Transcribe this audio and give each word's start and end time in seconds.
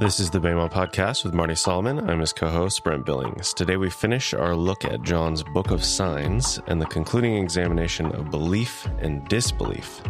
This 0.00 0.18
is 0.18 0.30
the 0.30 0.40
Bema 0.40 0.66
Podcast 0.70 1.24
with 1.24 1.34
Marty 1.34 1.54
Solomon. 1.54 2.08
I'm 2.08 2.20
his 2.20 2.32
co 2.32 2.48
host, 2.48 2.82
Brent 2.82 3.04
Billings. 3.04 3.52
Today 3.52 3.76
we 3.76 3.90
finish 3.90 4.32
our 4.32 4.56
look 4.56 4.82
at 4.82 5.02
John's 5.02 5.42
Book 5.42 5.70
of 5.70 5.84
Signs 5.84 6.58
and 6.68 6.80
the 6.80 6.86
concluding 6.86 7.36
examination 7.36 8.06
of 8.14 8.30
belief 8.30 8.88
and 9.00 9.28
disbelief. 9.28 10.00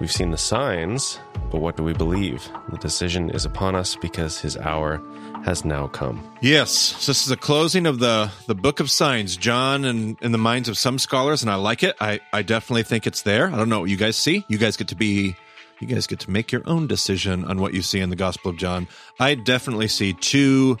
We've 0.00 0.10
seen 0.10 0.32
the 0.32 0.36
signs, 0.36 1.20
but 1.48 1.60
what 1.60 1.76
do 1.76 1.84
we 1.84 1.92
believe? 1.92 2.50
The 2.70 2.78
decision 2.78 3.30
is 3.30 3.44
upon 3.44 3.76
us 3.76 3.94
because 3.94 4.40
his 4.40 4.56
hour 4.56 5.00
has 5.44 5.64
now 5.64 5.86
come. 5.86 6.28
Yes, 6.40 6.72
so 6.72 7.12
this 7.12 7.24
is 7.24 7.30
a 7.30 7.36
closing 7.36 7.86
of 7.86 8.00
the 8.00 8.32
the 8.48 8.56
book 8.56 8.80
of 8.80 8.90
signs. 8.90 9.36
John 9.36 9.84
and 9.84 10.20
in 10.20 10.32
the 10.32 10.38
minds 10.38 10.68
of 10.68 10.76
some 10.76 10.98
scholars, 10.98 11.42
and 11.42 11.52
I 11.52 11.54
like 11.54 11.84
it. 11.84 11.94
I 12.00 12.18
I 12.32 12.42
definitely 12.42 12.82
think 12.82 13.06
it's 13.06 13.22
there. 13.22 13.46
I 13.46 13.56
don't 13.56 13.68
know 13.68 13.78
what 13.78 13.90
you 13.90 13.96
guys 13.96 14.16
see. 14.16 14.44
You 14.48 14.58
guys 14.58 14.76
get 14.76 14.88
to 14.88 14.96
be 14.96 15.36
you 15.80 15.86
guys 15.86 16.06
get 16.06 16.20
to 16.20 16.30
make 16.30 16.52
your 16.52 16.62
own 16.66 16.86
decision 16.86 17.44
on 17.44 17.60
what 17.60 17.74
you 17.74 17.82
see 17.82 18.00
in 18.00 18.10
the 18.10 18.16
Gospel 18.16 18.50
of 18.50 18.56
John. 18.56 18.86
I 19.18 19.34
definitely 19.34 19.88
see 19.88 20.12
two 20.12 20.78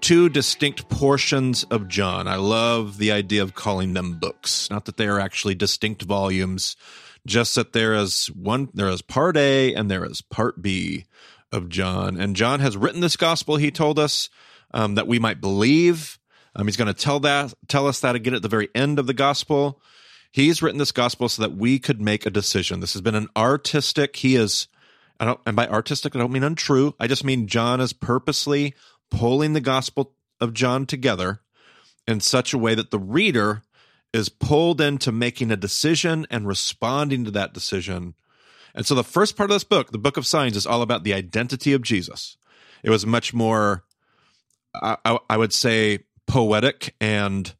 two 0.00 0.28
distinct 0.28 0.88
portions 0.90 1.64
of 1.64 1.88
John. 1.88 2.28
I 2.28 2.36
love 2.36 2.98
the 2.98 3.10
idea 3.12 3.42
of 3.42 3.54
calling 3.54 3.94
them 3.94 4.18
books. 4.18 4.68
Not 4.70 4.84
that 4.84 4.98
they 4.98 5.06
are 5.06 5.18
actually 5.18 5.54
distinct 5.54 6.02
volumes, 6.02 6.76
just 7.26 7.54
that 7.54 7.72
there 7.72 7.94
is 7.94 8.26
one 8.26 8.68
there 8.74 8.88
is 8.88 9.02
part 9.02 9.36
A 9.36 9.74
and 9.74 9.90
there 9.90 10.04
is 10.04 10.20
part 10.20 10.60
B 10.60 11.06
of 11.52 11.68
John. 11.68 12.20
And 12.20 12.36
John 12.36 12.60
has 12.60 12.76
written 12.76 13.00
this 13.00 13.16
gospel, 13.16 13.56
he 13.56 13.70
told 13.70 13.98
us, 13.98 14.28
um, 14.72 14.96
that 14.96 15.06
we 15.06 15.18
might 15.18 15.40
believe. 15.40 16.18
Um, 16.56 16.66
he's 16.66 16.76
going 16.76 16.92
to 16.92 16.94
tell 16.94 17.20
that 17.20 17.54
tell 17.68 17.86
us 17.86 18.00
that 18.00 18.14
again 18.14 18.34
at 18.34 18.42
the 18.42 18.48
very 18.48 18.68
end 18.74 18.98
of 18.98 19.06
the 19.06 19.14
gospel. 19.14 19.80
He's 20.34 20.60
written 20.62 20.78
this 20.78 20.90
gospel 20.90 21.28
so 21.28 21.42
that 21.42 21.54
we 21.56 21.78
could 21.78 22.00
make 22.00 22.26
a 22.26 22.30
decision. 22.30 22.80
This 22.80 22.94
has 22.94 23.02
been 23.02 23.14
an 23.14 23.28
artistic, 23.36 24.16
he 24.16 24.34
is, 24.34 24.66
I 25.20 25.26
don't, 25.26 25.38
and 25.46 25.54
by 25.54 25.68
artistic, 25.68 26.16
I 26.16 26.18
don't 26.18 26.32
mean 26.32 26.42
untrue. 26.42 26.96
I 26.98 27.06
just 27.06 27.22
mean 27.22 27.46
John 27.46 27.80
is 27.80 27.92
purposely 27.92 28.74
pulling 29.12 29.52
the 29.52 29.60
gospel 29.60 30.12
of 30.40 30.52
John 30.52 30.86
together 30.86 31.42
in 32.08 32.18
such 32.18 32.52
a 32.52 32.58
way 32.58 32.74
that 32.74 32.90
the 32.90 32.98
reader 32.98 33.62
is 34.12 34.28
pulled 34.28 34.80
into 34.80 35.12
making 35.12 35.52
a 35.52 35.56
decision 35.56 36.26
and 36.32 36.48
responding 36.48 37.24
to 37.26 37.30
that 37.30 37.54
decision. 37.54 38.14
And 38.74 38.84
so 38.84 38.96
the 38.96 39.04
first 39.04 39.36
part 39.36 39.50
of 39.50 39.54
this 39.54 39.62
book, 39.62 39.92
the 39.92 39.98
book 39.98 40.16
of 40.16 40.26
signs, 40.26 40.56
is 40.56 40.66
all 40.66 40.82
about 40.82 41.04
the 41.04 41.14
identity 41.14 41.72
of 41.74 41.82
Jesus. 41.82 42.36
It 42.82 42.90
was 42.90 43.06
much 43.06 43.34
more, 43.34 43.84
I, 44.74 44.96
I, 45.30 45.36
would 45.36 45.52
say, 45.52 46.00
poetic 46.26 46.96
and 47.00 47.54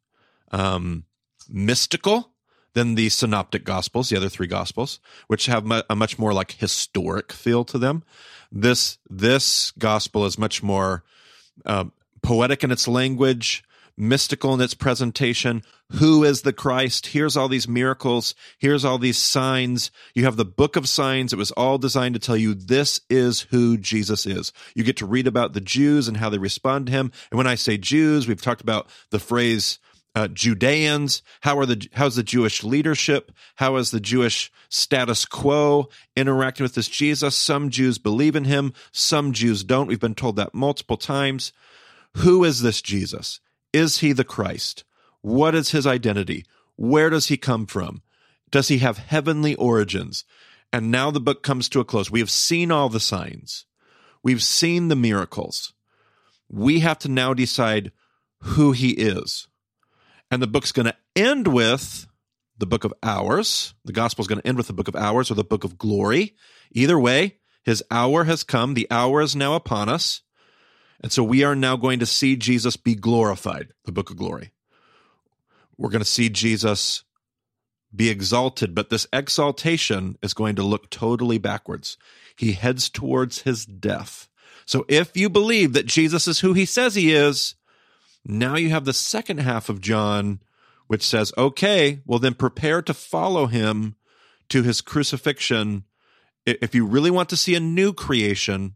um, 0.51 1.05
mystical 1.47 2.34
than 2.75 2.95
the 2.95 3.09
synoptic 3.09 3.63
gospels, 3.63 4.09
the 4.09 4.17
other 4.17 4.29
three 4.29 4.47
gospels, 4.47 4.99
which 5.27 5.47
have 5.47 5.65
a 5.89 5.95
much 5.95 6.19
more 6.19 6.33
like 6.33 6.51
historic 6.51 7.31
feel 7.33 7.65
to 7.65 7.79
them. 7.79 8.03
This 8.51 8.99
this 9.09 9.71
gospel 9.71 10.25
is 10.25 10.37
much 10.37 10.61
more 10.61 11.03
uh, 11.65 11.85
poetic 12.21 12.63
in 12.63 12.71
its 12.71 12.87
language, 12.87 13.63
mystical 13.97 14.53
in 14.53 14.61
its 14.61 14.73
presentation. 14.73 15.63
Who 15.93 16.23
is 16.23 16.41
the 16.41 16.51
Christ? 16.51 17.07
Here's 17.07 17.37
all 17.37 17.47
these 17.47 17.67
miracles. 17.67 18.35
Here's 18.57 18.83
all 18.83 18.97
these 18.97 19.17
signs. 19.17 19.89
You 20.13 20.25
have 20.25 20.35
the 20.35 20.43
book 20.43 20.75
of 20.75 20.89
signs. 20.89 21.31
It 21.31 21.37
was 21.37 21.51
all 21.51 21.77
designed 21.77 22.15
to 22.15 22.19
tell 22.19 22.35
you 22.35 22.53
this 22.53 22.99
is 23.09 23.41
who 23.51 23.77
Jesus 23.77 24.25
is. 24.25 24.51
You 24.75 24.83
get 24.83 24.97
to 24.97 25.05
read 25.05 25.27
about 25.27 25.53
the 25.53 25.61
Jews 25.61 26.07
and 26.07 26.17
how 26.17 26.29
they 26.29 26.39
respond 26.39 26.87
to 26.87 26.91
him. 26.91 27.11
And 27.31 27.37
when 27.37 27.47
I 27.47 27.55
say 27.55 27.77
Jews, 27.77 28.27
we've 28.27 28.41
talked 28.41 28.61
about 28.61 28.89
the 29.11 29.19
phrase 29.19 29.79
uh, 30.15 30.29
Judeans? 30.29 31.21
How 31.41 31.59
are 31.59 31.65
the 31.65 31.87
how's 31.93 32.15
the 32.15 32.23
Jewish 32.23 32.63
leadership? 32.63 33.31
How 33.55 33.75
is 33.75 33.91
the 33.91 33.99
Jewish 33.99 34.51
status 34.69 35.25
quo 35.25 35.89
interacting 36.15 36.63
with 36.63 36.75
this 36.75 36.87
Jesus? 36.87 37.35
Some 37.35 37.69
Jews 37.69 37.97
believe 37.97 38.35
in 38.35 38.45
him, 38.45 38.73
some 38.91 39.33
Jews 39.33 39.63
don't. 39.63 39.87
We've 39.87 39.99
been 39.99 40.15
told 40.15 40.37
that 40.37 40.55
multiple 40.55 40.97
times. 40.97 41.51
Who 42.17 42.43
is 42.45 42.61
this 42.61 42.81
Jesus? 42.81 43.41
Is 43.73 43.99
he 43.99 44.13
the 44.13 44.23
Christ? 44.23 44.85
What 45.21 45.53
is 45.53 45.71
his 45.71 45.85
identity? 45.85 46.45
Where 46.77 47.09
does 47.09 47.27
he 47.27 47.37
come 47.37 47.65
from? 47.65 48.01
Does 48.51 48.69
he 48.69 48.77
have 48.77 48.97
heavenly 48.97 49.55
origins? 49.55 50.23
And 50.71 50.91
now 50.91 51.11
the 51.11 51.19
book 51.19 51.43
comes 51.43 51.67
to 51.69 51.79
a 51.79 51.85
close. 51.85 52.09
We 52.09 52.19
have 52.19 52.29
seen 52.29 52.71
all 52.71 52.89
the 52.89 52.99
signs. 52.99 53.65
We've 54.23 54.43
seen 54.43 54.87
the 54.87 54.95
miracles. 54.95 55.73
We 56.49 56.79
have 56.79 56.99
to 56.99 57.09
now 57.09 57.33
decide 57.33 57.91
who 58.41 58.71
he 58.71 58.91
is 58.91 59.47
and 60.31 60.41
the 60.41 60.47
book's 60.47 60.71
going 60.71 60.87
to 60.87 60.95
end 61.15 61.47
with 61.47 62.07
the 62.57 62.65
book 62.65 62.83
of 62.83 62.93
hours. 63.03 63.73
The 63.85 63.93
gospel 63.93 64.23
is 64.23 64.27
going 64.27 64.41
to 64.41 64.47
end 64.47 64.57
with 64.57 64.67
the 64.67 64.73
book 64.73 64.87
of 64.87 64.95
hours 64.95 65.29
or 65.29 65.35
the 65.35 65.43
book 65.43 65.63
of 65.63 65.77
glory. 65.77 66.35
Either 66.71 66.99
way, 66.99 67.37
his 67.63 67.83
hour 67.91 68.23
has 68.23 68.43
come. 68.43 68.73
The 68.73 68.87
hour 68.89 69.21
is 69.21 69.35
now 69.35 69.55
upon 69.55 69.89
us. 69.89 70.21
And 71.01 71.11
so 71.11 71.23
we 71.23 71.43
are 71.43 71.55
now 71.55 71.75
going 71.75 71.99
to 71.99 72.05
see 72.05 72.35
Jesus 72.35 72.77
be 72.77 72.95
glorified, 72.95 73.69
the 73.83 73.91
book 73.91 74.09
of 74.09 74.17
glory. 74.17 74.51
We're 75.77 75.89
going 75.89 75.99
to 75.99 76.05
see 76.05 76.29
Jesus 76.29 77.03
be 77.93 78.09
exalted, 78.09 78.73
but 78.75 78.89
this 78.89 79.07
exaltation 79.13 80.17
is 80.21 80.33
going 80.33 80.55
to 80.55 80.63
look 80.63 80.89
totally 80.89 81.37
backwards. 81.37 81.97
He 82.35 82.53
heads 82.53 82.89
towards 82.89 83.41
his 83.41 83.65
death. 83.65 84.29
So 84.65 84.85
if 84.87 85.15
you 85.15 85.29
believe 85.29 85.73
that 85.73 85.85
Jesus 85.85 86.27
is 86.27 86.39
who 86.39 86.53
he 86.53 86.65
says 86.65 86.95
he 86.95 87.13
is, 87.13 87.55
now 88.25 88.55
you 88.55 88.69
have 88.71 88.85
the 88.85 88.93
second 88.93 89.39
half 89.39 89.69
of 89.69 89.81
John, 89.81 90.39
which 90.87 91.03
says, 91.03 91.31
okay, 91.37 92.01
well, 92.05 92.19
then 92.19 92.33
prepare 92.33 92.81
to 92.81 92.93
follow 92.93 93.45
him 93.45 93.95
to 94.49 94.63
his 94.63 94.81
crucifixion. 94.81 95.83
If 96.45 96.75
you 96.75 96.85
really 96.85 97.11
want 97.11 97.29
to 97.29 97.37
see 97.37 97.55
a 97.55 97.59
new 97.59 97.93
creation, 97.93 98.75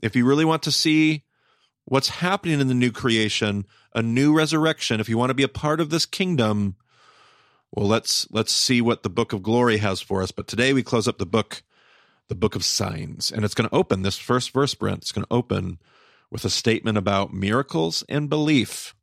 if 0.00 0.16
you 0.16 0.26
really 0.26 0.44
want 0.44 0.62
to 0.64 0.72
see 0.72 1.24
what's 1.84 2.08
happening 2.08 2.60
in 2.60 2.68
the 2.68 2.74
new 2.74 2.92
creation, 2.92 3.66
a 3.94 4.02
new 4.02 4.34
resurrection, 4.36 5.00
if 5.00 5.08
you 5.08 5.18
want 5.18 5.30
to 5.30 5.34
be 5.34 5.42
a 5.42 5.48
part 5.48 5.80
of 5.80 5.90
this 5.90 6.06
kingdom, 6.06 6.76
well, 7.72 7.86
let's 7.86 8.28
let's 8.30 8.52
see 8.52 8.80
what 8.80 9.02
the 9.02 9.10
book 9.10 9.32
of 9.32 9.42
glory 9.42 9.78
has 9.78 10.00
for 10.00 10.22
us. 10.22 10.30
But 10.30 10.46
today 10.46 10.72
we 10.72 10.82
close 10.82 11.08
up 11.08 11.18
the 11.18 11.26
book, 11.26 11.62
the 12.28 12.34
book 12.34 12.54
of 12.54 12.64
signs, 12.64 13.32
and 13.32 13.44
it's 13.44 13.54
going 13.54 13.68
to 13.68 13.74
open 13.74 14.02
this 14.02 14.18
first 14.18 14.52
verse, 14.52 14.74
Brent. 14.74 14.98
It's 14.98 15.12
going 15.12 15.24
to 15.24 15.34
open 15.34 15.78
with 16.32 16.46
a 16.46 16.50
statement 16.50 16.96
about 16.96 17.32
miracles 17.32 18.02
and 18.08 18.30
belief. 18.30 18.94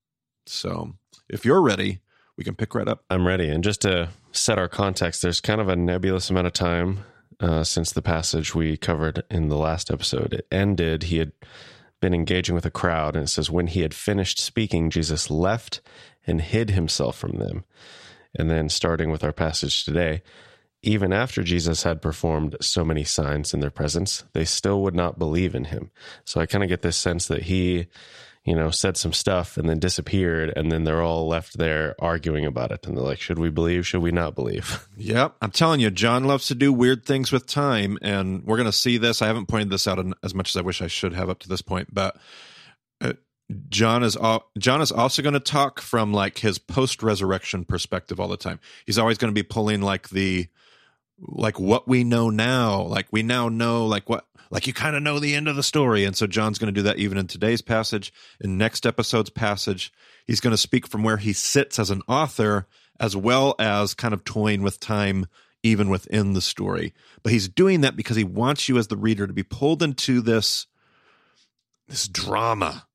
So 0.48 0.96
if 1.30 1.46
you're 1.46 1.62
ready, 1.62 2.00
we 2.36 2.44
can 2.44 2.56
pick 2.56 2.74
right 2.74 2.88
up. 2.88 3.04
I'm 3.08 3.28
ready. 3.28 3.48
And 3.48 3.64
just 3.64 3.82
to 3.82 4.10
set 4.32 4.58
our 4.58 4.68
context, 4.68 5.22
there's 5.22 5.40
kind 5.40 5.62
of 5.62 5.70
a 5.70 5.76
nebulous 5.76 6.32
amount 6.32 6.48
of 6.48 6.54
time 6.54 7.06
uh, 7.40 7.64
since 7.64 7.92
the 7.92 8.02
passage 8.02 8.56
we 8.56 8.78
covered 8.78 9.24
in 9.30 9.48
the 9.48 9.58
last 9.58 9.92
episode. 9.92 10.34
It 10.34 10.48
ended, 10.52 11.04
he 11.04 11.20
had 11.20 11.32
been 12.02 12.16
engaging 12.16 12.56
with 12.56 12.66
a 12.66 12.72
crowd, 12.72 13.16
and 13.16 13.26
it 13.26 13.30
says, 13.30 13.52
When 13.52 13.68
he 13.68 13.82
had 13.82 13.94
finished 13.94 14.40
speaking, 14.40 14.90
Jesus 14.90 15.30
left 15.30 15.82
and 16.26 16.42
hid 16.42 16.72
himself 16.72 17.16
from 17.16 17.34
them. 17.34 17.64
And 18.36 18.50
then, 18.50 18.70
starting 18.70 19.12
with 19.12 19.24
our 19.24 19.34
passage 19.34 19.86
today, 19.86 20.24
even 20.82 21.12
after 21.12 21.44
Jesus 21.44 21.84
had 21.84 22.02
performed 22.02 22.56
so 22.62 22.86
many 22.86 23.04
signs 23.04 23.54
in 23.54 23.60
their 23.60 23.70
presence, 23.70 24.24
they 24.34 24.46
still 24.46 24.82
would 24.82 24.96
not 24.96 25.20
believe 25.20 25.54
in 25.54 25.66
him. 25.66 25.92
So 26.24 26.40
I 26.40 26.46
kind 26.46 26.64
of 26.64 26.70
get 26.70 26.82
this 26.84 26.96
sense 26.96 27.28
that 27.28 27.44
he, 27.44 27.88
you 28.46 28.56
know, 28.56 28.70
said 28.70 28.96
some 28.96 29.12
stuff 29.12 29.58
and 29.58 29.68
then 29.68 29.80
disappeared, 29.80 30.54
and 30.56 30.72
then 30.72 30.86
they're 30.86 31.02
all 31.02 31.28
left 31.28 31.58
there 31.58 31.96
arguing 32.00 32.46
about 32.46 32.72
it. 32.72 32.88
And 32.88 32.96
they're 32.96 33.04
like, 33.04 33.20
should 33.20 33.40
we 33.40 33.50
believe? 33.50 33.86
Should 33.86 34.02
we 34.02 34.12
not 34.12 34.36
believe? 34.36 34.88
Yep. 34.98 35.38
I'm 35.42 35.52
telling 35.52 35.80
you, 35.80 35.92
John 35.92 36.26
loves 36.26 36.48
to 36.48 36.56
do 36.56 36.74
weird 36.74 37.06
things 37.06 37.32
with 37.32 37.48
time, 37.48 37.98
and 38.02 38.44
we're 38.44 38.58
going 38.58 38.66
to 38.66 38.72
see 38.72 38.98
this. 38.98 39.22
I 39.22 39.28
haven't 39.28 39.48
pointed 39.48 39.70
this 39.70 39.88
out 39.88 39.98
as 40.24 40.36
much 40.36 40.50
as 40.50 40.58
I 40.58 40.62
wish 40.62 40.82
I 40.82 40.88
should 40.88 41.14
have 41.14 41.30
up 41.30 41.40
to 41.40 41.50
this 41.50 41.62
point, 41.62 41.94
but. 41.94 42.18
Uh, 43.02 43.14
John 43.70 44.04
is 44.04 44.16
John 44.60 44.80
is 44.80 44.92
also 44.92 45.24
going 45.24 45.34
to 45.34 45.40
talk 45.40 45.82
from 45.82 46.14
like 46.14 46.38
his 46.38 46.60
post 46.60 47.02
resurrection 47.02 47.66
perspective 47.66 48.20
all 48.20 48.28
the 48.28 48.38
time. 48.38 48.60
He's 48.86 49.00
always 49.00 49.18
going 49.18 49.34
to 49.34 49.36
be 49.36 49.42
pulling 49.42 49.82
like 49.82 50.10
the 50.10 50.50
like 51.22 51.60
what 51.60 51.88
we 51.88 52.04
know 52.04 52.30
now 52.30 52.82
like 52.82 53.08
we 53.12 53.24
now 53.24 53.50
know 53.50 53.86
like 53.86 54.10
what 54.10 54.26
like 54.52 54.66
you 54.66 54.74
kind 54.74 54.96
of 54.96 55.04
know 55.04 55.20
the 55.20 55.36
end 55.36 55.48
of 55.48 55.56
the 55.56 55.64
story. 55.64 56.06
And 56.06 56.16
so 56.16 56.28
john's 56.28 56.58
going 56.58 56.74
to 56.74 56.80
do 56.80 56.84
that 56.84 56.98
even 56.98 57.18
in 57.18 57.28
today's 57.28 57.62
passage. 57.62 58.14
In 58.40 58.58
next 58.58 58.86
episode's 58.86 59.30
passage 59.30 59.92
he's 60.28 60.42
going 60.42 60.52
to 60.52 60.58
speak 60.58 60.88
from 60.88 61.04
where 61.04 61.18
he 61.18 61.34
sits 61.34 61.80
as 61.80 61.90
an 61.90 62.02
author 62.08 62.68
as 63.00 63.16
well 63.16 63.56
as 63.60 63.94
kind 63.94 64.14
of 64.14 64.24
toying 64.24 64.62
with 64.62 64.80
time 64.80 65.26
even 65.64 65.90
within 65.90 66.34
the 66.34 66.42
story. 66.42 66.94
But 67.24 67.34
he's 67.34 67.50
doing 67.50 67.82
that 67.82 67.96
because 67.96 68.16
he 68.16 68.24
wants 68.24 68.70
you 68.70 68.78
as 68.78 68.88
the 68.88 68.98
reader 68.98 69.28
to 69.28 69.34
be 69.34 69.44
pulled 69.44 69.84
into 69.84 70.22
this 70.22 70.68
this 71.88 72.08
drama 72.08 72.88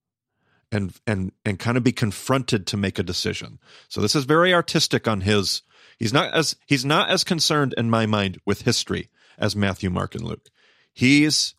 and 0.71 0.94
and 1.06 1.32
and 1.44 1.59
kind 1.59 1.76
of 1.76 1.85
be 1.85 1.93
confronted 1.93 2.67
to 2.69 2.76
make 2.76 2.99
a 2.99 3.03
decision. 3.03 3.59
So 3.88 4.00
this 4.00 4.15
is 4.15 4.25
very 4.25 4.55
artistic 4.55 5.06
on 5.06 5.21
his 5.21 5.62
He's 5.99 6.12
not 6.12 6.32
as 6.35 6.56
he's 6.67 6.85
not 6.85 7.11
as 7.11 7.25
concerned 7.25 7.75
in 7.76 7.91
my 7.91 8.06
mind 8.06 8.38
with 8.44 8.62
history 8.62 9.11
as 9.38 9.56
Matthew, 9.56 9.91
Mark, 9.91 10.14
and 10.14 10.25
Luke. 10.25 10.49
He's 10.93 11.55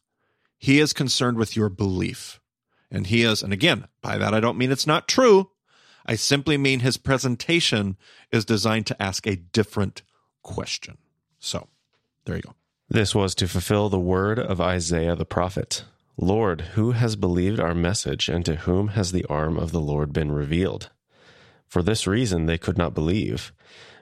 he 0.57 0.79
is 0.79 0.93
concerned 0.93 1.37
with 1.37 1.55
your 1.55 1.69
belief. 1.69 2.39
And 2.91 3.07
he 3.07 3.23
is, 3.23 3.43
and 3.43 3.51
again, 3.51 3.87
by 4.01 4.17
that 4.17 4.33
I 4.33 4.39
don't 4.39 4.57
mean 4.57 4.71
it's 4.71 4.87
not 4.87 5.07
true. 5.07 5.49
I 6.05 6.15
simply 6.15 6.57
mean 6.57 6.79
his 6.79 6.97
presentation 6.97 7.97
is 8.31 8.45
designed 8.45 8.85
to 8.87 9.01
ask 9.01 9.25
a 9.25 9.35
different 9.35 10.03
question. 10.43 10.97
So 11.39 11.67
there 12.25 12.35
you 12.35 12.43
go. 12.43 12.55
This 12.87 13.15
was 13.15 13.33
to 13.35 13.47
fulfill 13.47 13.89
the 13.89 13.99
word 13.99 14.37
of 14.37 14.61
Isaiah 14.61 15.15
the 15.15 15.25
prophet. 15.25 15.83
Lord, 16.17 16.61
who 16.61 16.91
has 16.91 17.15
believed 17.15 17.59
our 17.59 17.73
message, 17.73 18.29
and 18.29 18.45
to 18.45 18.55
whom 18.55 18.89
has 18.89 19.11
the 19.11 19.25
arm 19.25 19.57
of 19.57 19.71
the 19.71 19.81
Lord 19.81 20.13
been 20.13 20.31
revealed? 20.31 20.89
For 21.67 21.81
this 21.81 22.07
reason 22.07 22.45
they 22.45 22.57
could 22.57 22.77
not 22.77 22.93
believe, 22.93 23.51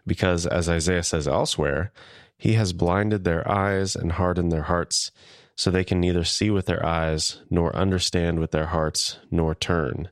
because, 0.05 0.45
as 0.45 0.69
Isaiah 0.69 1.03
says 1.03 1.27
elsewhere, 1.27 1.91
he 2.37 2.53
has 2.53 2.73
blinded 2.73 3.23
their 3.23 3.49
eyes 3.49 3.95
and 3.95 4.13
hardened 4.13 4.51
their 4.51 4.63
hearts, 4.63 5.11
so 5.55 5.69
they 5.69 5.83
can 5.83 5.99
neither 5.99 6.23
see 6.23 6.49
with 6.49 6.65
their 6.65 6.85
eyes, 6.85 7.39
nor 7.49 7.75
understand 7.75 8.39
with 8.39 8.51
their 8.51 8.67
hearts, 8.67 9.19
nor 9.29 9.53
turn, 9.53 10.09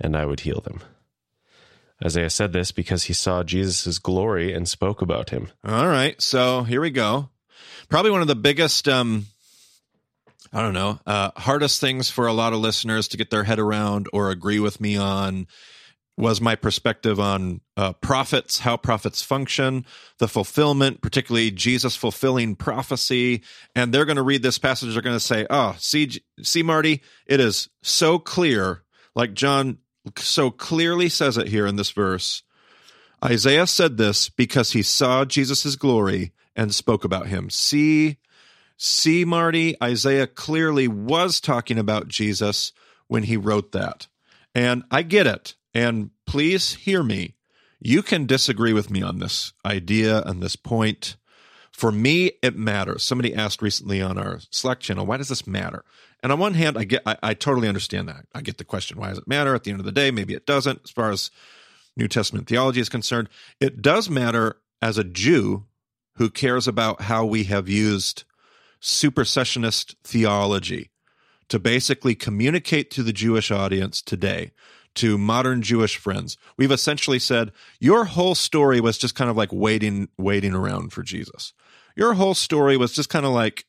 and 0.00 0.16
I 0.16 0.26
would 0.26 0.40
heal 0.40 0.60
them. 0.60 0.80
Isaiah 2.04 2.30
said 2.30 2.52
this 2.52 2.72
because 2.72 3.04
he 3.04 3.12
saw 3.12 3.42
Jesus' 3.42 3.98
glory 3.98 4.52
and 4.52 4.68
spoke 4.68 5.02
about 5.02 5.30
him. 5.30 5.48
All 5.64 5.86
right, 5.86 6.20
so 6.20 6.62
here 6.62 6.80
we 6.80 6.90
go. 6.90 7.28
Probably 7.88 8.10
one 8.10 8.22
of 8.22 8.28
the 8.28 8.34
biggest, 8.34 8.88
um, 8.88 9.26
I 10.52 10.62
don't 10.62 10.74
know, 10.74 10.98
uh, 11.06 11.30
hardest 11.36 11.80
things 11.80 12.10
for 12.10 12.26
a 12.26 12.32
lot 12.32 12.52
of 12.52 12.60
listeners 12.60 13.08
to 13.08 13.16
get 13.16 13.30
their 13.30 13.44
head 13.44 13.58
around 13.58 14.08
or 14.12 14.30
agree 14.30 14.60
with 14.60 14.80
me 14.80 14.96
on 14.96 15.46
was 16.20 16.40
my 16.40 16.54
perspective 16.54 17.18
on 17.18 17.60
uh, 17.76 17.94
prophets, 17.94 18.60
how 18.60 18.76
prophets 18.76 19.22
function, 19.22 19.86
the 20.18 20.28
fulfillment, 20.28 21.00
particularly 21.00 21.50
Jesus 21.50 21.96
fulfilling 21.96 22.54
prophecy. 22.54 23.42
And 23.74 23.92
they're 23.92 24.04
going 24.04 24.16
to 24.16 24.22
read 24.22 24.42
this 24.42 24.58
passage. 24.58 24.92
They're 24.92 25.02
going 25.02 25.16
to 25.16 25.20
say, 25.20 25.46
"Oh, 25.50 25.74
see, 25.78 26.22
see, 26.42 26.62
Marty, 26.62 27.02
it 27.26 27.40
is 27.40 27.68
so 27.82 28.18
clear, 28.18 28.82
like 29.14 29.34
John 29.34 29.78
so 30.16 30.50
clearly 30.50 31.08
says 31.08 31.36
it 31.36 31.48
here 31.48 31.66
in 31.66 31.76
this 31.76 31.90
verse. 31.90 32.42
Isaiah 33.24 33.66
said 33.66 33.96
this 33.96 34.28
because 34.28 34.72
he 34.72 34.82
saw 34.82 35.24
Jesus' 35.24 35.76
glory 35.76 36.32
and 36.56 36.74
spoke 36.74 37.04
about 37.04 37.26
him. 37.26 37.50
See, 37.50 38.18
see, 38.76 39.24
Marty, 39.24 39.76
Isaiah 39.82 40.26
clearly 40.26 40.88
was 40.88 41.40
talking 41.40 41.78
about 41.78 42.08
Jesus 42.08 42.72
when 43.08 43.24
he 43.24 43.36
wrote 43.36 43.72
that. 43.72 44.08
And 44.54 44.84
I 44.90 45.02
get 45.02 45.26
it. 45.26 45.54
And 45.74 46.10
please 46.26 46.74
hear 46.74 47.02
me. 47.02 47.34
You 47.80 48.02
can 48.02 48.26
disagree 48.26 48.72
with 48.72 48.90
me 48.90 49.02
on 49.02 49.18
this 49.18 49.52
idea 49.64 50.22
and 50.22 50.42
this 50.42 50.56
point. 50.56 51.16
For 51.72 51.90
me, 51.90 52.32
it 52.42 52.56
matters. 52.56 53.02
Somebody 53.02 53.34
asked 53.34 53.62
recently 53.62 54.02
on 54.02 54.18
our 54.18 54.40
Slack 54.50 54.80
channel, 54.80 55.06
why 55.06 55.16
does 55.16 55.28
this 55.28 55.46
matter? 55.46 55.84
And 56.22 56.30
on 56.30 56.38
one 56.38 56.54
hand, 56.54 56.76
I 56.76 56.84
get, 56.84 57.02
I, 57.06 57.16
I 57.22 57.34
totally 57.34 57.68
understand 57.68 58.08
that. 58.08 58.26
I 58.34 58.42
get 58.42 58.58
the 58.58 58.64
question, 58.64 58.98
why 58.98 59.08
does 59.08 59.18
it 59.18 59.28
matter? 59.28 59.54
At 59.54 59.64
the 59.64 59.70
end 59.70 59.80
of 59.80 59.86
the 59.86 59.92
day, 59.92 60.10
maybe 60.10 60.34
it 60.34 60.44
doesn't. 60.44 60.80
As 60.84 60.90
far 60.90 61.10
as 61.10 61.30
New 61.96 62.08
Testament 62.08 62.46
theology 62.46 62.80
is 62.80 62.90
concerned, 62.90 63.28
it 63.60 63.80
does 63.80 64.10
matter 64.10 64.56
as 64.82 64.98
a 64.98 65.04
Jew 65.04 65.64
who 66.16 66.28
cares 66.28 66.68
about 66.68 67.02
how 67.02 67.24
we 67.24 67.44
have 67.44 67.68
used 67.68 68.24
supersessionist 68.82 69.94
theology 70.04 70.90
to 71.48 71.58
basically 71.58 72.14
communicate 72.14 72.90
to 72.90 73.02
the 73.02 73.12
Jewish 73.12 73.50
audience 73.50 74.02
today 74.02 74.52
to 74.96 75.18
modern 75.18 75.62
Jewish 75.62 75.96
friends. 75.96 76.36
We've 76.56 76.72
essentially 76.72 77.18
said 77.18 77.52
your 77.78 78.04
whole 78.04 78.34
story 78.34 78.80
was 78.80 78.98
just 78.98 79.14
kind 79.14 79.30
of 79.30 79.36
like 79.36 79.52
waiting 79.52 80.08
waiting 80.18 80.54
around 80.54 80.92
for 80.92 81.02
Jesus. 81.02 81.52
Your 81.96 82.14
whole 82.14 82.34
story 82.34 82.76
was 82.76 82.92
just 82.92 83.08
kind 83.08 83.26
of 83.26 83.32
like 83.32 83.66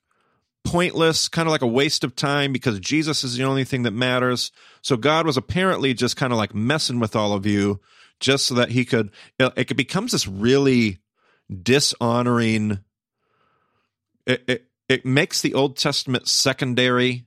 pointless, 0.64 1.28
kind 1.28 1.48
of 1.48 1.52
like 1.52 1.62
a 1.62 1.68
waste 1.68 2.04
of 2.04 2.16
time 2.16 2.54
because 2.54 2.80
Jesus 2.80 3.24
is 3.24 3.36
the 3.36 3.44
only 3.44 3.64
thing 3.64 3.84
that 3.84 3.92
matters. 3.92 4.52
So 4.82 4.96
God 4.96 5.26
was 5.26 5.38
apparently 5.38 5.94
just 5.94 6.18
kind 6.18 6.32
of 6.32 6.38
like 6.38 6.54
messing 6.54 7.00
with 7.00 7.16
all 7.16 7.34
of 7.34 7.46
you 7.46 7.82
just 8.20 8.46
so 8.46 8.56
that 8.56 8.70
he 8.70 8.86
could 8.86 9.12
it, 9.40 9.76
becomes 9.76 10.12
this 10.12 10.28
really 10.28 11.00
dishonoring 11.62 12.80
it, 14.26 14.44
it 14.48 14.68
it 14.88 15.06
makes 15.06 15.42
the 15.42 15.54
Old 15.54 15.78
Testament 15.78 16.28
secondary. 16.28 17.26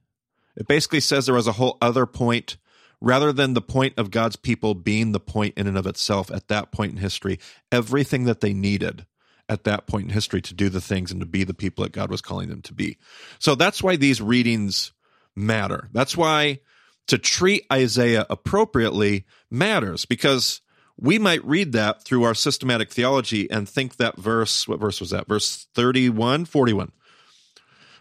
It 0.56 0.68
basically 0.68 1.00
says 1.00 1.26
there 1.26 1.34
was 1.34 1.46
a 1.46 1.52
whole 1.52 1.78
other 1.80 2.06
point 2.06 2.58
rather 3.00 3.32
than 3.32 3.54
the 3.54 3.60
point 3.62 3.94
of 3.96 4.10
God's 4.10 4.36
people 4.36 4.74
being 4.74 5.12
the 5.12 5.20
point 5.20 5.54
in 5.56 5.66
and 5.66 5.78
of 5.78 5.86
itself 5.86 6.30
at 6.30 6.48
that 6.48 6.72
point 6.72 6.92
in 6.92 6.98
history, 6.98 7.38
everything 7.70 8.24
that 8.24 8.40
they 8.40 8.52
needed 8.52 9.06
at 9.48 9.64
that 9.64 9.86
point 9.86 10.04
in 10.04 10.10
history 10.10 10.40
to 10.40 10.54
do 10.54 10.68
the 10.68 10.80
things 10.80 11.10
and 11.10 11.20
to 11.20 11.26
be 11.26 11.44
the 11.44 11.54
people 11.54 11.84
that 11.84 11.92
God 11.92 12.10
was 12.10 12.20
calling 12.20 12.48
them 12.48 12.62
to 12.62 12.72
be. 12.72 12.96
So 13.38 13.54
that's 13.54 13.82
why 13.82 13.96
these 13.96 14.22
readings 14.22 14.92
matter. 15.36 15.88
That's 15.92 16.16
why 16.16 16.60
to 17.08 17.18
treat 17.18 17.66
Isaiah 17.72 18.26
appropriately 18.30 19.26
matters 19.50 20.06
because 20.06 20.62
we 20.96 21.18
might 21.18 21.44
read 21.44 21.72
that 21.72 22.02
through 22.02 22.22
our 22.22 22.34
systematic 22.34 22.90
theology 22.90 23.50
and 23.50 23.68
think 23.68 23.96
that 23.96 24.16
verse, 24.16 24.66
what 24.66 24.80
verse 24.80 25.00
was 25.00 25.10
that? 25.10 25.26
Verse 25.26 25.66
31, 25.74 26.44
41 26.46 26.92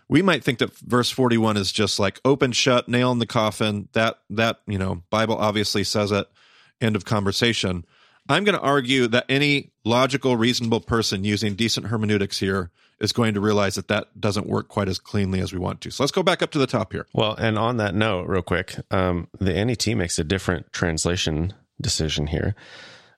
we 0.09 0.21
might 0.21 0.43
think 0.43 0.59
that 0.59 0.75
verse 0.77 1.09
41 1.09 1.57
is 1.57 1.71
just 1.71 1.99
like 1.99 2.19
open 2.25 2.51
shut 2.51 2.87
nail 2.87 3.11
in 3.11 3.19
the 3.19 3.25
coffin. 3.25 3.89
That 3.93 4.19
that 4.29 4.61
you 4.67 4.77
know 4.77 5.03
bible 5.09 5.37
obviously 5.37 5.83
says 5.83 6.11
it. 6.11 6.27
End 6.81 6.95
of 6.95 7.05
conversation. 7.05 7.85
I'm 8.29 8.45
going 8.45 8.57
to 8.57 8.61
argue 8.61 9.07
that 9.07 9.25
any 9.27 9.73
logical 9.83 10.37
reasonable 10.37 10.79
person 10.79 11.25
using 11.25 11.55
decent 11.55 11.87
hermeneutics 11.87 12.39
here 12.39 12.71
is 13.01 13.11
going 13.11 13.33
to 13.33 13.41
realize 13.41 13.75
that 13.75 13.89
that 13.89 14.19
doesn't 14.19 14.47
work 14.47 14.69
quite 14.69 14.87
as 14.87 14.97
cleanly 14.97 15.41
as 15.41 15.51
we 15.51 15.59
want 15.59 15.81
to. 15.81 15.91
So 15.91 16.03
let's 16.03 16.11
go 16.11 16.23
back 16.23 16.41
up 16.41 16.51
to 16.51 16.59
the 16.59 16.67
top 16.67 16.93
here. 16.93 17.05
Well 17.13 17.35
and 17.35 17.57
on 17.57 17.77
that 17.77 17.95
note 17.95 18.27
real 18.27 18.41
quick 18.41 18.75
um, 18.91 19.27
the 19.39 19.53
net 19.53 19.87
makes 19.87 20.17
a 20.19 20.23
different 20.23 20.71
translation 20.71 21.53
decision 21.81 22.27
here. 22.27 22.55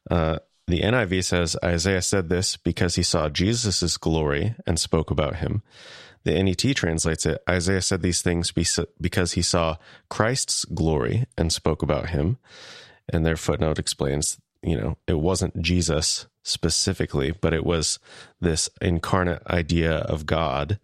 Uh, 0.09 0.39
the 0.67 0.81
NIV 0.81 1.23
says 1.23 1.55
Isaiah 1.63 2.01
said 2.01 2.29
this 2.29 2.57
because 2.57 2.95
he 2.95 3.03
saw 3.03 3.29
Jesus' 3.29 3.97
glory 3.97 4.55
and 4.65 4.79
spoke 4.79 5.11
about 5.11 5.37
him. 5.37 5.61
The 6.25 6.41
NET 6.43 6.75
translates 6.75 7.25
it 7.25 7.41
Isaiah 7.47 7.81
said 7.81 8.01
these 8.01 8.21
things 8.21 8.51
because 8.51 9.33
he 9.33 9.41
saw 9.41 9.77
Christ's 10.09 10.65
glory 10.65 11.25
and 11.37 11.53
spoke 11.53 11.81
about 11.81 12.09
him. 12.09 12.37
And 13.07 13.23
their 13.23 13.37
footnote 13.37 13.77
explains, 13.77 14.39
you 14.63 14.75
know, 14.75 14.97
it 15.07 15.19
wasn't 15.19 15.61
Jesus 15.61 16.25
specifically, 16.41 17.31
but 17.31 17.53
it 17.53 17.63
was 17.63 17.99
this 18.41 18.69
incarnate 18.81 19.45
idea 19.47 19.97
of 19.97 20.25
God, 20.25 20.79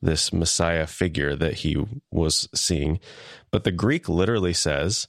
this 0.00 0.32
Messiah 0.32 0.86
figure 0.86 1.34
that 1.34 1.54
he 1.54 1.76
was 2.12 2.48
seeing. 2.54 3.00
But 3.50 3.64
the 3.64 3.72
Greek 3.72 4.08
literally 4.08 4.52
says, 4.52 5.08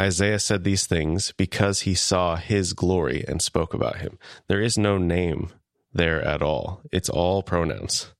Isaiah 0.00 0.38
said 0.38 0.64
these 0.64 0.86
things 0.86 1.32
because 1.36 1.80
he 1.80 1.94
saw 1.94 2.36
his 2.36 2.72
glory 2.72 3.24
and 3.28 3.42
spoke 3.42 3.74
about 3.74 3.96
him. 3.96 4.18
There 4.48 4.62
is 4.62 4.78
no 4.78 4.96
name 4.96 5.50
there 5.92 6.22
at 6.22 6.40
all. 6.40 6.80
It's 6.90 7.10
all 7.10 7.42
pronouns. 7.42 8.12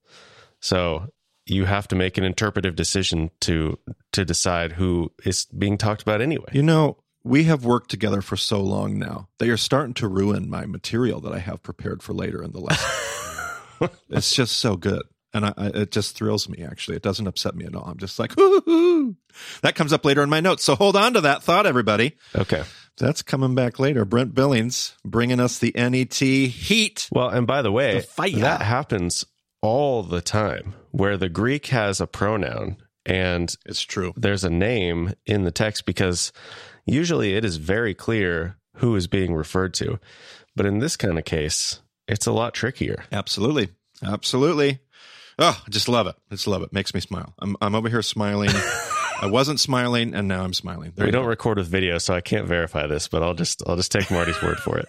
So 0.61 1.09
you 1.47 1.65
have 1.65 1.89
to 1.89 1.97
make 1.97 2.19
an 2.19 2.25
interpretive 2.25 2.77
decision 2.77 3.31
to 3.41 3.79
to 4.13 4.25
decide 4.25 4.73
who 4.73 5.13
is 5.25 5.47
being 5.47 5.79
talked 5.79 6.03
about 6.03 6.21
anyway. 6.21 6.49
You 6.53 6.63
know, 6.63 6.99
we 7.25 7.45
have 7.45 7.65
worked 7.65 7.91
together 7.91 8.23
for 8.23 8.37
so 8.37 8.61
long 8.61 8.99
now 8.99 9.29
that 9.39 9.47
you're 9.47 9.57
starting 9.57 9.95
to 9.95 10.09
ruin 10.09 10.51
my 10.51 10.67
material 10.67 11.21
that 11.21 11.33
I 11.33 11.39
have 11.39 11.63
prepared 11.63 12.03
for 12.03 12.13
later 12.13 12.43
in 12.43 12.53
the 12.53 12.61
lesson. 12.61 13.91
it's 14.11 14.35
just 14.35 14.57
so 14.57 14.77
good. 14.77 15.03
And 15.35 15.45
I, 15.45 15.55
I, 15.59 15.67
it 15.67 15.91
just 15.91 16.17
thrills 16.17 16.49
me, 16.49 16.65
actually. 16.65 16.97
It 16.97 17.03
doesn't 17.03 17.27
upset 17.27 17.55
me 17.55 17.67
at 17.67 17.75
all. 17.75 17.85
I'm 17.85 17.99
just 17.99 18.19
like, 18.19 18.35
That 19.63 19.75
comes 19.75 19.93
up 19.93 20.05
later 20.05 20.23
in 20.23 20.31
my 20.31 20.41
notes. 20.41 20.65
So 20.65 20.75
hold 20.75 20.97
on 20.97 21.15
to 21.15 21.21
that 21.23 21.43
thought, 21.43 21.67
everybody. 21.67 22.17
Okay. 22.35 22.63
That's 22.97 23.23
coming 23.23 23.55
back 23.55 23.79
later. 23.79 24.05
Brent 24.05 24.35
Billings 24.35 24.97
bringing 25.05 25.39
us 25.39 25.59
the 25.59 25.73
NET 25.77 26.15
heat. 26.15 27.09
Well, 27.13 27.29
and 27.29 27.47
by 27.47 27.63
the 27.63 27.71
way, 27.71 28.05
the 28.17 28.33
that 28.41 28.63
happens 28.63 29.25
all 29.63 30.03
the 30.03 30.21
time 30.21 30.75
where 30.91 31.17
the 31.17 31.29
Greek 31.29 31.67
has 31.67 32.01
a 32.01 32.07
pronoun 32.07 32.77
and 33.07 33.55
it's 33.65 33.81
true. 33.81 34.13
There's 34.17 34.45
a 34.45 34.51
name 34.51 35.15
in 35.27 35.45
the 35.45 35.51
text 35.51 35.87
because 35.87 36.33
usually 36.85 37.35
it 37.35 37.45
is 37.45 37.57
very 37.57 37.95
clear 37.95 38.57
who 38.77 38.95
is 38.97 39.07
being 39.07 39.35
referred 39.35 39.75
to. 39.75 39.99
But 40.55 40.67
in 40.67 40.79
this 40.79 40.97
kind 40.97 41.19
of 41.19 41.25
case, 41.25 41.81
it's 42.07 42.27
a 42.27 42.33
lot 42.33 42.55
trickier. 42.55 43.05
Absolutely. 43.11 43.69
Absolutely. 44.03 44.81
Oh, 45.39 45.61
I 45.65 45.71
just 45.71 45.89
love 45.89 46.07
it. 46.07 46.17
Just 46.31 46.47
love 46.47 46.63
it. 46.63 46.73
Makes 46.73 46.95
me 46.95 47.01
smile. 47.01 47.33
I'm 47.39 47.57
I'm 47.61 47.75
over 47.75 47.89
here 47.89 48.03
smiling. 48.03 48.51
I 49.21 49.27
wasn't 49.27 49.59
smiling 49.61 50.15
and 50.15 50.29
now 50.29 50.45
I'm 50.45 50.53
smiling. 50.55 50.93
There 50.95 51.07
we 51.07 51.13
don't 51.13 51.25
go. 51.25 51.29
record 51.29 51.59
with 51.59 51.69
video, 51.69 51.99
so 51.99 52.15
I 52.15 52.21
can't 52.21 52.47
verify 52.47 52.87
this, 52.87 53.09
but 53.09 53.23
I'll 53.23 53.35
just 53.35 53.63
I'll 53.67 53.77
just 53.77 53.91
take 53.93 54.11
Marty's 54.11 54.41
word 54.43 54.59
for 54.59 54.79
it. 54.79 54.89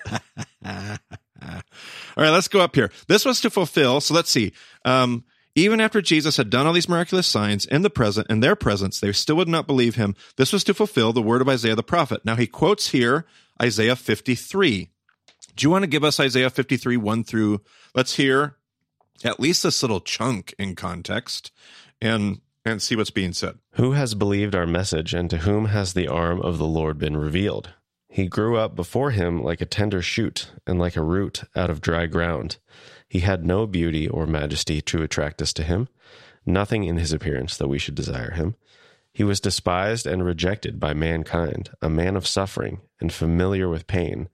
All 2.17 2.24
right, 2.24 2.29
let's 2.29 2.48
go 2.48 2.62
up 2.62 2.75
here. 2.75 2.91
This 3.08 3.25
was 3.25 3.41
to 3.41 3.50
fulfill. 3.50 4.01
So 4.01 4.13
let's 4.13 4.29
see. 4.29 4.53
Um, 4.86 5.24
even 5.55 5.81
after 5.81 6.01
Jesus 6.01 6.38
had 6.38 6.50
done 6.50 6.67
all 6.67 6.74
these 6.74 6.88
miraculous 6.88 7.27
signs 7.27 7.65
in 7.65 7.81
the 7.81 7.89
present, 7.89 8.27
in 8.29 8.39
their 8.39 8.55
presence, 8.55 9.00
they 9.00 9.12
still 9.12 9.36
would 9.36 9.48
not 9.48 9.67
believe 9.67 9.96
him. 9.96 10.15
This 10.38 10.53
was 10.53 10.63
to 10.65 10.74
fulfill 10.74 11.12
the 11.12 11.22
word 11.22 11.41
of 11.41 11.50
Isaiah 11.50 11.75
the 11.75 11.84
prophet. 11.84 12.24
Now 12.24 12.36
he 12.36 12.48
quotes 12.48 12.89
here 12.89 13.25
Isaiah 13.62 13.96
53. 13.96 14.89
Do 15.55 15.65
you 15.65 15.69
want 15.69 15.84
to 15.84 15.89
give 15.89 16.03
us 16.03 16.19
Isaiah 16.19 16.50
53, 16.50 16.96
1 16.98 17.24
through, 17.24 17.62
let's 17.93 18.15
hear 18.15 18.55
at 19.24 19.39
least 19.39 19.63
this 19.63 19.81
little 19.81 20.00
chunk 20.00 20.53
in 20.58 20.75
context 20.75 21.51
and 22.01 22.39
and 22.65 22.81
see 22.81 22.96
what's 22.96 23.10
being 23.10 23.34
said. 23.34 23.58
Who 23.74 23.93
has 23.93 24.13
believed 24.13 24.53
our 24.53 24.67
message 24.67 25.13
and 25.13 25.29
to 25.29 25.39
whom 25.39 25.65
has 25.65 25.93
the 25.93 26.08
arm 26.08 26.41
of 26.41 26.58
the 26.58 26.67
Lord 26.67 26.98
been 27.00 27.17
revealed? 27.17 27.74
He 28.11 28.27
grew 28.27 28.57
up 28.57 28.75
before 28.75 29.11
him 29.11 29.43
like 29.43 29.61
a 29.61 29.65
tender 29.65 30.01
shoot 30.01 30.49
and 30.65 30.79
like 30.79 30.95
a 30.95 31.03
root 31.03 31.43
out 31.55 31.69
of 31.69 31.79
dry 31.79 32.07
ground. 32.07 32.57
He 33.07 33.19
had 33.19 33.45
no 33.45 33.67
beauty 33.67 34.07
or 34.07 34.25
majesty 34.25 34.81
to 34.81 35.03
attract 35.03 35.41
us 35.43 35.53
to 35.53 35.63
him, 35.63 35.87
nothing 36.43 36.83
in 36.83 36.97
his 36.97 37.13
appearance 37.13 37.55
that 37.57 37.67
we 37.67 37.77
should 37.77 37.95
desire 37.95 38.31
him. 38.31 38.55
He 39.13 39.23
was 39.23 39.39
despised 39.39 40.07
and 40.07 40.25
rejected 40.25 40.79
by 40.79 40.93
mankind, 40.93 41.69
a 41.81 41.89
man 41.89 42.15
of 42.15 42.27
suffering 42.27 42.81
and 42.99 43.13
familiar 43.13 43.69
with 43.69 43.87
pain. 43.87 44.27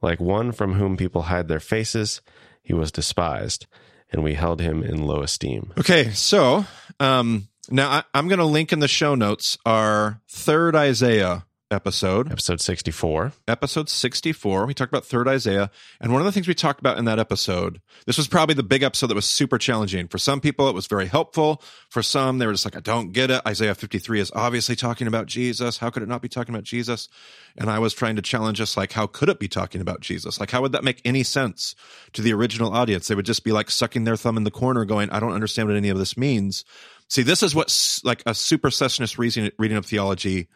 Like 0.00 0.20
one 0.20 0.52
from 0.52 0.74
whom 0.74 0.96
people 0.96 1.22
hide 1.22 1.48
their 1.48 1.60
faces, 1.60 2.20
he 2.62 2.72
was 2.72 2.92
despised, 2.92 3.66
and 4.12 4.22
we 4.22 4.34
held 4.34 4.60
him 4.60 4.82
in 4.82 5.02
low 5.02 5.22
esteem. 5.22 5.72
Okay, 5.78 6.10
so 6.10 6.66
um, 7.00 7.48
now 7.68 7.90
I, 7.90 8.04
I'm 8.14 8.28
going 8.28 8.38
to 8.38 8.44
link 8.44 8.72
in 8.72 8.78
the 8.78 8.86
show 8.88 9.16
notes 9.16 9.58
our 9.66 10.20
third 10.28 10.76
Isaiah 10.76 11.44
episode, 11.70 12.32
Episode 12.32 12.60
64. 12.60 13.32
episode 13.46 13.88
64. 13.88 14.66
We 14.66 14.74
talked 14.74 14.90
about 14.90 15.04
third 15.04 15.28
Isaiah. 15.28 15.70
And 16.00 16.12
one 16.12 16.20
of 16.20 16.24
the 16.24 16.32
things 16.32 16.48
we 16.48 16.54
talked 16.54 16.80
about 16.80 16.98
in 16.98 17.04
that 17.04 17.18
episode, 17.18 17.80
this 18.06 18.16
was 18.16 18.26
probably 18.26 18.54
the 18.54 18.62
big 18.62 18.82
episode 18.82 19.08
that 19.08 19.14
was 19.14 19.26
super 19.26 19.58
challenging. 19.58 20.08
For 20.08 20.18
some 20.18 20.40
people, 20.40 20.68
it 20.68 20.74
was 20.74 20.86
very 20.86 21.06
helpful. 21.06 21.62
For 21.90 22.02
some, 22.02 22.38
they 22.38 22.46
were 22.46 22.52
just 22.52 22.64
like, 22.64 22.76
I 22.76 22.80
don't 22.80 23.12
get 23.12 23.30
it. 23.30 23.42
Isaiah 23.46 23.74
53 23.74 24.20
is 24.20 24.32
obviously 24.34 24.76
talking 24.76 25.06
about 25.06 25.26
Jesus. 25.26 25.78
How 25.78 25.90
could 25.90 26.02
it 26.02 26.08
not 26.08 26.22
be 26.22 26.28
talking 26.28 26.54
about 26.54 26.64
Jesus? 26.64 27.08
And 27.56 27.68
I 27.68 27.78
was 27.78 27.92
trying 27.92 28.16
to 28.16 28.22
challenge 28.22 28.60
us, 28.60 28.76
like, 28.76 28.92
how 28.92 29.06
could 29.06 29.28
it 29.28 29.38
be 29.38 29.48
talking 29.48 29.80
about 29.80 30.00
Jesus? 30.00 30.40
Like, 30.40 30.50
how 30.50 30.62
would 30.62 30.72
that 30.72 30.84
make 30.84 31.02
any 31.04 31.22
sense 31.22 31.74
to 32.14 32.22
the 32.22 32.32
original 32.32 32.72
audience? 32.72 33.08
They 33.08 33.14
would 33.14 33.26
just 33.26 33.44
be 33.44 33.52
like 33.52 33.70
sucking 33.70 34.04
their 34.04 34.16
thumb 34.16 34.38
in 34.38 34.44
the 34.44 34.50
corner 34.50 34.84
going, 34.84 35.10
I 35.10 35.20
don't 35.20 35.32
understand 35.32 35.68
what 35.68 35.76
any 35.76 35.90
of 35.90 35.98
this 35.98 36.16
means. 36.16 36.64
See, 37.08 37.22
this 37.22 37.42
is 37.42 37.54
what 37.54 37.66
like 38.04 38.20
a 38.22 38.32
supersessionist 38.32 39.18
reason, 39.18 39.50
reading 39.58 39.76
of 39.76 39.86
theology 39.86 40.48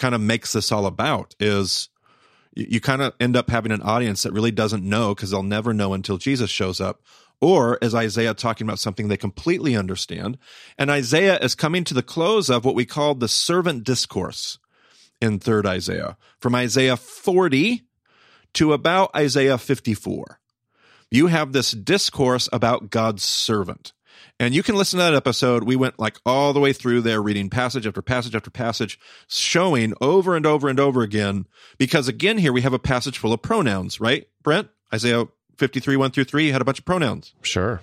kind 0.00 0.14
of 0.14 0.20
makes 0.20 0.52
this 0.52 0.72
all 0.72 0.86
about 0.86 1.36
is 1.38 1.88
you, 2.54 2.80
kind 2.80 3.02
of 3.02 3.14
end 3.20 3.36
up 3.36 3.50
having 3.50 3.70
an 3.70 3.82
audience 3.82 4.24
that 4.24 4.32
really 4.32 4.50
doesn't 4.50 4.82
know 4.82 5.14
because 5.14 5.30
they'll 5.30 5.42
never 5.44 5.72
know 5.72 5.94
until 5.94 6.18
Jesus 6.18 6.50
shows 6.50 6.80
up. 6.80 7.02
Or 7.40 7.78
is 7.80 7.94
Isaiah 7.94 8.34
talking 8.34 8.66
about 8.66 8.80
something 8.80 9.08
they 9.08 9.16
completely 9.16 9.76
understand? 9.76 10.36
And 10.76 10.90
Isaiah 10.90 11.38
is 11.38 11.54
coming 11.54 11.84
to 11.84 11.94
the 11.94 12.02
close 12.02 12.50
of 12.50 12.64
what 12.64 12.74
we 12.74 12.84
call 12.84 13.14
the 13.14 13.28
servant 13.28 13.84
discourse 13.84 14.58
in 15.20 15.38
third 15.38 15.66
Isaiah 15.66 16.16
from 16.38 16.54
Isaiah 16.54 16.96
40 16.96 17.82
to 18.54 18.72
about 18.72 19.14
Isaiah 19.14 19.58
54. 19.58 20.40
You 21.10 21.28
have 21.28 21.52
this 21.52 21.72
discourse 21.72 22.48
about 22.52 22.90
God's 22.90 23.22
servant. 23.22 23.92
And 24.40 24.54
you 24.54 24.62
can 24.62 24.74
listen 24.74 24.98
to 24.98 25.04
that 25.04 25.14
episode. 25.14 25.64
We 25.64 25.76
went 25.76 25.98
like 25.98 26.16
all 26.24 26.54
the 26.54 26.60
way 26.60 26.72
through 26.72 27.02
there, 27.02 27.20
reading 27.20 27.50
passage 27.50 27.86
after 27.86 28.00
passage 28.00 28.34
after 28.34 28.50
passage, 28.50 28.98
showing 29.28 29.92
over 30.00 30.34
and 30.34 30.46
over 30.46 30.70
and 30.70 30.80
over 30.80 31.02
again. 31.02 31.46
Because 31.76 32.08
again, 32.08 32.38
here 32.38 32.50
we 32.50 32.62
have 32.62 32.72
a 32.72 32.78
passage 32.78 33.18
full 33.18 33.34
of 33.34 33.42
pronouns, 33.42 34.00
right? 34.00 34.26
Brent, 34.42 34.70
Isaiah 34.94 35.28
53, 35.58 35.94
1 35.94 36.10
through 36.12 36.24
3 36.24 36.48
had 36.48 36.62
a 36.62 36.64
bunch 36.64 36.78
of 36.78 36.86
pronouns. 36.86 37.34
Sure. 37.42 37.82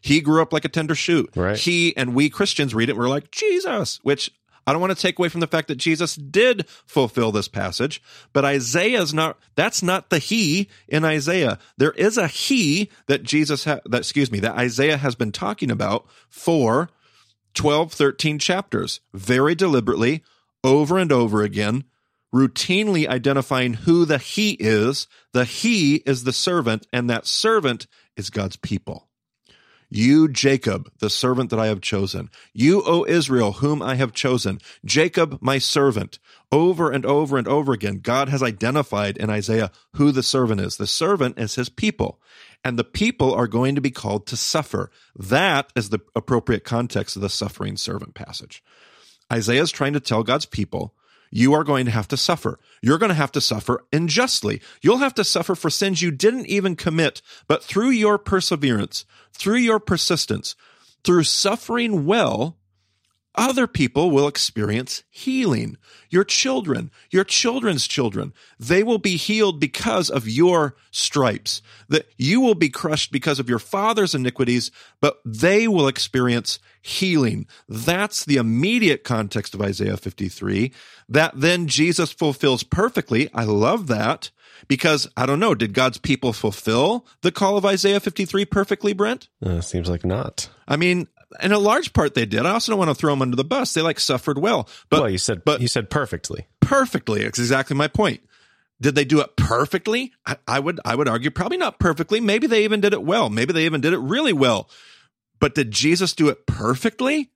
He 0.00 0.20
grew 0.20 0.40
up 0.40 0.52
like 0.52 0.64
a 0.64 0.68
tender 0.68 0.94
shoot. 0.94 1.28
Right. 1.34 1.58
He 1.58 1.96
and 1.96 2.14
we 2.14 2.30
Christians 2.30 2.72
read 2.72 2.88
it. 2.88 2.96
We're 2.96 3.08
like, 3.08 3.32
Jesus, 3.32 3.98
which 4.04 4.30
I 4.66 4.72
don't 4.72 4.80
want 4.80 4.96
to 4.96 5.00
take 5.00 5.18
away 5.18 5.28
from 5.28 5.40
the 5.40 5.46
fact 5.46 5.68
that 5.68 5.76
Jesus 5.76 6.16
did 6.16 6.68
fulfill 6.86 7.30
this 7.30 7.46
passage, 7.46 8.02
but 8.32 8.44
Isaiah's 8.44 9.14
not, 9.14 9.38
that's 9.54 9.82
not 9.82 10.10
the 10.10 10.18
he 10.18 10.68
in 10.88 11.04
Isaiah. 11.04 11.58
There 11.76 11.92
is 11.92 12.18
a 12.18 12.26
he 12.26 12.90
that 13.06 13.22
Jesus, 13.22 13.64
ha, 13.64 13.78
that, 13.86 13.98
excuse 13.98 14.32
me, 14.32 14.40
that 14.40 14.56
Isaiah 14.56 14.96
has 14.96 15.14
been 15.14 15.30
talking 15.30 15.70
about 15.70 16.06
for 16.28 16.90
12, 17.54 17.92
13 17.92 18.38
chapters, 18.38 19.00
very 19.14 19.54
deliberately, 19.54 20.24
over 20.64 20.98
and 20.98 21.12
over 21.12 21.42
again, 21.42 21.84
routinely 22.34 23.06
identifying 23.06 23.74
who 23.74 24.04
the 24.04 24.18
he 24.18 24.52
is. 24.52 25.06
The 25.32 25.44
he 25.44 25.96
is 26.06 26.24
the 26.24 26.32
servant, 26.32 26.86
and 26.92 27.08
that 27.08 27.26
servant 27.26 27.86
is 28.16 28.30
God's 28.30 28.56
people. 28.56 29.08
You, 29.88 30.28
Jacob, 30.28 30.90
the 30.98 31.10
servant 31.10 31.50
that 31.50 31.60
I 31.60 31.66
have 31.66 31.80
chosen. 31.80 32.28
You, 32.52 32.82
O 32.84 33.06
Israel, 33.06 33.52
whom 33.52 33.80
I 33.82 33.94
have 33.94 34.12
chosen. 34.12 34.58
Jacob, 34.84 35.38
my 35.40 35.58
servant. 35.58 36.18
Over 36.50 36.90
and 36.90 37.06
over 37.06 37.38
and 37.38 37.46
over 37.46 37.72
again, 37.72 38.00
God 38.00 38.28
has 38.28 38.42
identified 38.42 39.16
in 39.16 39.30
Isaiah 39.30 39.70
who 39.94 40.10
the 40.10 40.22
servant 40.22 40.60
is. 40.60 40.76
The 40.76 40.86
servant 40.86 41.38
is 41.38 41.54
his 41.54 41.68
people. 41.68 42.20
And 42.64 42.76
the 42.76 42.84
people 42.84 43.32
are 43.32 43.46
going 43.46 43.76
to 43.76 43.80
be 43.80 43.92
called 43.92 44.26
to 44.26 44.36
suffer. 44.36 44.90
That 45.14 45.72
is 45.76 45.90
the 45.90 46.00
appropriate 46.16 46.64
context 46.64 47.14
of 47.14 47.22
the 47.22 47.28
suffering 47.28 47.76
servant 47.76 48.14
passage. 48.14 48.64
Isaiah 49.32 49.62
is 49.62 49.70
trying 49.70 49.92
to 49.92 50.00
tell 50.00 50.24
God's 50.24 50.46
people, 50.46 50.94
you 51.30 51.52
are 51.54 51.64
going 51.64 51.84
to 51.86 51.90
have 51.90 52.08
to 52.08 52.16
suffer. 52.16 52.58
You're 52.82 52.98
going 52.98 53.10
to 53.10 53.14
have 53.14 53.32
to 53.32 53.40
suffer 53.40 53.84
unjustly. 53.92 54.60
You'll 54.80 54.98
have 54.98 55.14
to 55.14 55.24
suffer 55.24 55.54
for 55.54 55.70
sins 55.70 56.02
you 56.02 56.10
didn't 56.10 56.46
even 56.46 56.76
commit, 56.76 57.22
but 57.48 57.62
through 57.62 57.90
your 57.90 58.18
perseverance, 58.18 59.04
through 59.32 59.56
your 59.56 59.80
persistence, 59.80 60.56
through 61.04 61.24
suffering 61.24 62.06
well, 62.06 62.56
other 63.36 63.66
people 63.66 64.10
will 64.10 64.28
experience 64.28 65.02
healing. 65.10 65.76
Your 66.08 66.24
children, 66.24 66.90
your 67.10 67.24
children's 67.24 67.86
children, 67.86 68.32
they 68.58 68.82
will 68.82 68.98
be 68.98 69.16
healed 69.16 69.60
because 69.60 70.08
of 70.08 70.28
your 70.28 70.76
stripes. 70.90 71.60
That 71.88 72.06
you 72.16 72.40
will 72.40 72.54
be 72.54 72.68
crushed 72.68 73.12
because 73.12 73.38
of 73.38 73.48
your 73.48 73.58
father's 73.58 74.14
iniquities, 74.14 74.70
but 75.00 75.20
they 75.24 75.68
will 75.68 75.88
experience 75.88 76.58
healing. 76.80 77.46
That's 77.68 78.24
the 78.24 78.36
immediate 78.36 79.04
context 79.04 79.54
of 79.54 79.60
Isaiah 79.60 79.96
53 79.96 80.72
that 81.08 81.32
then 81.34 81.66
Jesus 81.66 82.12
fulfills 82.12 82.62
perfectly. 82.62 83.28
I 83.34 83.44
love 83.44 83.86
that 83.88 84.30
because 84.68 85.08
I 85.16 85.26
don't 85.26 85.40
know, 85.40 85.54
did 85.54 85.74
God's 85.74 85.98
people 85.98 86.32
fulfill 86.32 87.06
the 87.22 87.32
call 87.32 87.56
of 87.56 87.64
Isaiah 87.64 88.00
53 88.00 88.44
perfectly, 88.46 88.92
Brent? 88.92 89.28
Uh, 89.42 89.60
seems 89.60 89.88
like 89.88 90.04
not. 90.04 90.48
I 90.66 90.76
mean, 90.76 91.08
in 91.42 91.52
a 91.52 91.58
large 91.58 91.92
part 91.92 92.14
they 92.14 92.26
did. 92.26 92.46
I 92.46 92.50
also 92.50 92.72
don't 92.72 92.78
want 92.78 92.90
to 92.90 92.94
throw 92.94 93.12
them 93.12 93.22
under 93.22 93.36
the 93.36 93.44
bus. 93.44 93.74
They 93.74 93.82
like 93.82 94.00
suffered 94.00 94.38
well, 94.38 94.68
but 94.90 95.00
well, 95.00 95.10
you 95.10 95.18
said, 95.18 95.44
but 95.44 95.60
you 95.60 95.68
said 95.68 95.90
perfectly. 95.90 96.46
perfectly. 96.60 97.22
It's 97.22 97.38
exactly 97.38 97.76
my 97.76 97.88
point. 97.88 98.20
Did 98.80 98.94
they 98.94 99.04
do 99.04 99.20
it 99.20 99.36
perfectly? 99.36 100.12
I, 100.26 100.36
I 100.46 100.60
would 100.60 100.80
I 100.84 100.94
would 100.94 101.08
argue 101.08 101.30
probably 101.30 101.56
not 101.56 101.78
perfectly. 101.78 102.20
Maybe 102.20 102.46
they 102.46 102.64
even 102.64 102.80
did 102.80 102.92
it 102.92 103.02
well. 103.02 103.30
Maybe 103.30 103.52
they 103.52 103.64
even 103.64 103.80
did 103.80 103.92
it 103.92 103.98
really 103.98 104.32
well. 104.32 104.68
But 105.40 105.54
did 105.54 105.70
Jesus 105.70 106.12
do 106.12 106.28
it 106.28 106.46
perfectly? 106.46 107.30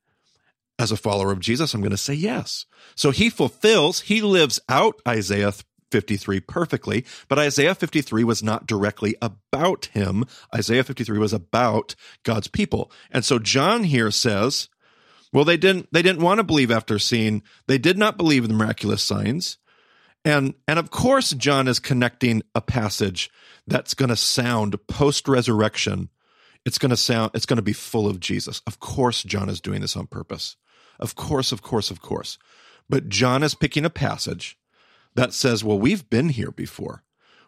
As 0.79 0.91
a 0.91 0.97
follower 0.97 1.31
of 1.31 1.41
Jesus, 1.41 1.75
I'm 1.75 1.83
going 1.83 1.91
to 1.91 1.99
say 1.99 2.15
yes. 2.15 2.65
So 2.95 3.11
he 3.11 3.29
fulfills, 3.29 4.01
he 4.01 4.23
lives 4.23 4.59
out 4.67 4.99
Isaiah 5.07 5.53
53 5.91 6.41
perfectly, 6.41 7.05
but 7.29 7.39
Isaiah 7.39 7.75
53 7.75 8.25
was 8.25 8.43
not 8.43 8.67
directly 8.67 9.17
about 9.21 9.87
him. 9.87 10.25
Isaiah 10.55 10.85
53 10.85 11.19
was 11.19 11.33
about 11.33 11.95
God's 12.23 12.49
people. 12.49 12.91
And 13.11 13.25
so 13.25 13.39
John 13.39 13.85
here 13.85 14.11
says, 14.11 14.69
well, 15.33 15.45
they 15.45 15.57
didn't, 15.57 15.89
they 15.93 16.03
didn't 16.03 16.23
want 16.23 16.39
to 16.39 16.45
believe 16.45 16.71
after 16.71 16.99
seeing, 16.99 17.43
they 17.67 17.79
did 17.79 17.99
not 17.99 18.17
believe 18.17 18.45
in 18.45 18.51
the 18.51 18.57
miraculous 18.57 19.03
signs. 19.03 19.59
And, 20.25 20.55
and 20.69 20.79
of 20.79 20.91
course, 20.91 21.31
John 21.31 21.69
is 21.69 21.79
connecting 21.79 22.43
a 22.55 22.61
passage 22.61 23.31
that's 23.67 23.95
going 23.95 24.09
to 24.09 24.17
sound 24.17 24.77
post 24.87 25.29
resurrection. 25.29 26.11
It's 26.67 26.79
going 26.79 26.91
to 26.91 26.97
sound, 26.97 27.31
it's 27.35 27.47
going 27.47 27.57
to 27.57 27.63
be 27.63 27.73
full 27.73 28.07
of 28.07 28.21
Jesus. 28.21 28.61
Of 28.67 28.81
course, 28.81 29.23
John 29.23 29.49
is 29.49 29.61
doing 29.61 29.81
this 29.81 29.97
on 29.97 30.07
purpose. 30.07 30.57
Of 30.99 31.15
course, 31.15 31.53
of 31.53 31.63
course, 31.63 31.91
of 31.91 32.03
course. 32.03 32.37
But 32.89 33.09
John 33.09 33.43
is 33.43 33.55
picking 33.55 33.85
a 33.85 33.91
passage 33.91 34.59
that 35.15 35.33
says, 35.33 35.65
well, 35.65 35.79
we've 35.79 36.09
been 36.09 36.31
here 36.31 36.51
before. 36.51 37.03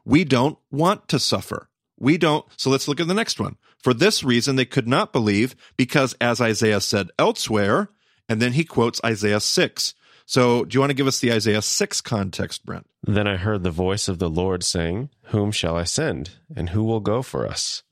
We 0.04 0.24
don't 0.24 0.58
want 0.70 1.08
to 1.08 1.18
suffer. 1.18 1.68
We 1.98 2.18
don't. 2.18 2.44
So 2.56 2.70
let's 2.70 2.88
look 2.88 3.00
at 3.00 3.08
the 3.08 3.14
next 3.14 3.38
one. 3.38 3.56
For 3.78 3.94
this 3.94 4.24
reason, 4.24 4.56
they 4.56 4.64
could 4.64 4.88
not 4.88 5.12
believe 5.12 5.54
because, 5.76 6.14
as 6.20 6.40
Isaiah 6.40 6.80
said 6.80 7.10
elsewhere, 7.18 7.90
and 8.28 8.40
then 8.40 8.52
he 8.52 8.64
quotes 8.64 9.00
Isaiah 9.04 9.40
6. 9.40 9.94
So 10.24 10.64
do 10.64 10.74
you 10.74 10.80
want 10.80 10.90
to 10.90 10.94
give 10.94 11.06
us 11.06 11.20
the 11.20 11.32
Isaiah 11.32 11.62
6 11.62 12.00
context, 12.00 12.64
Brent? 12.64 12.86
Then 13.02 13.26
I 13.26 13.36
heard 13.36 13.62
the 13.62 13.70
voice 13.70 14.08
of 14.08 14.18
the 14.18 14.30
Lord 14.30 14.64
saying, 14.64 15.10
Whom 15.24 15.52
shall 15.52 15.76
I 15.76 15.84
send? 15.84 16.30
And 16.54 16.70
who 16.70 16.84
will 16.84 17.00
go 17.00 17.22
for 17.22 17.46
us? 17.46 17.82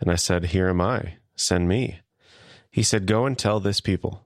And 0.00 0.10
I 0.10 0.16
said, 0.16 0.46
Here 0.46 0.68
am 0.68 0.80
I. 0.80 1.14
Send 1.36 1.68
me. 1.68 2.00
He 2.70 2.82
said, 2.82 3.06
Go 3.06 3.26
and 3.26 3.38
tell 3.38 3.60
this 3.60 3.80
people 3.80 4.24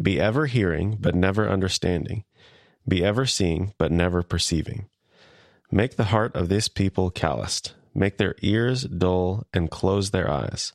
Be 0.00 0.20
ever 0.20 0.46
hearing, 0.46 0.96
but 1.00 1.14
never 1.14 1.48
understanding. 1.48 2.24
Be 2.86 3.04
ever 3.04 3.26
seeing, 3.26 3.74
but 3.78 3.90
never 3.90 4.22
perceiving. 4.22 4.88
Make 5.70 5.96
the 5.96 6.04
heart 6.04 6.34
of 6.36 6.48
this 6.48 6.68
people 6.68 7.10
calloused. 7.10 7.74
Make 7.94 8.18
their 8.18 8.34
ears 8.42 8.82
dull 8.82 9.46
and 9.54 9.70
close 9.70 10.10
their 10.10 10.30
eyes. 10.30 10.72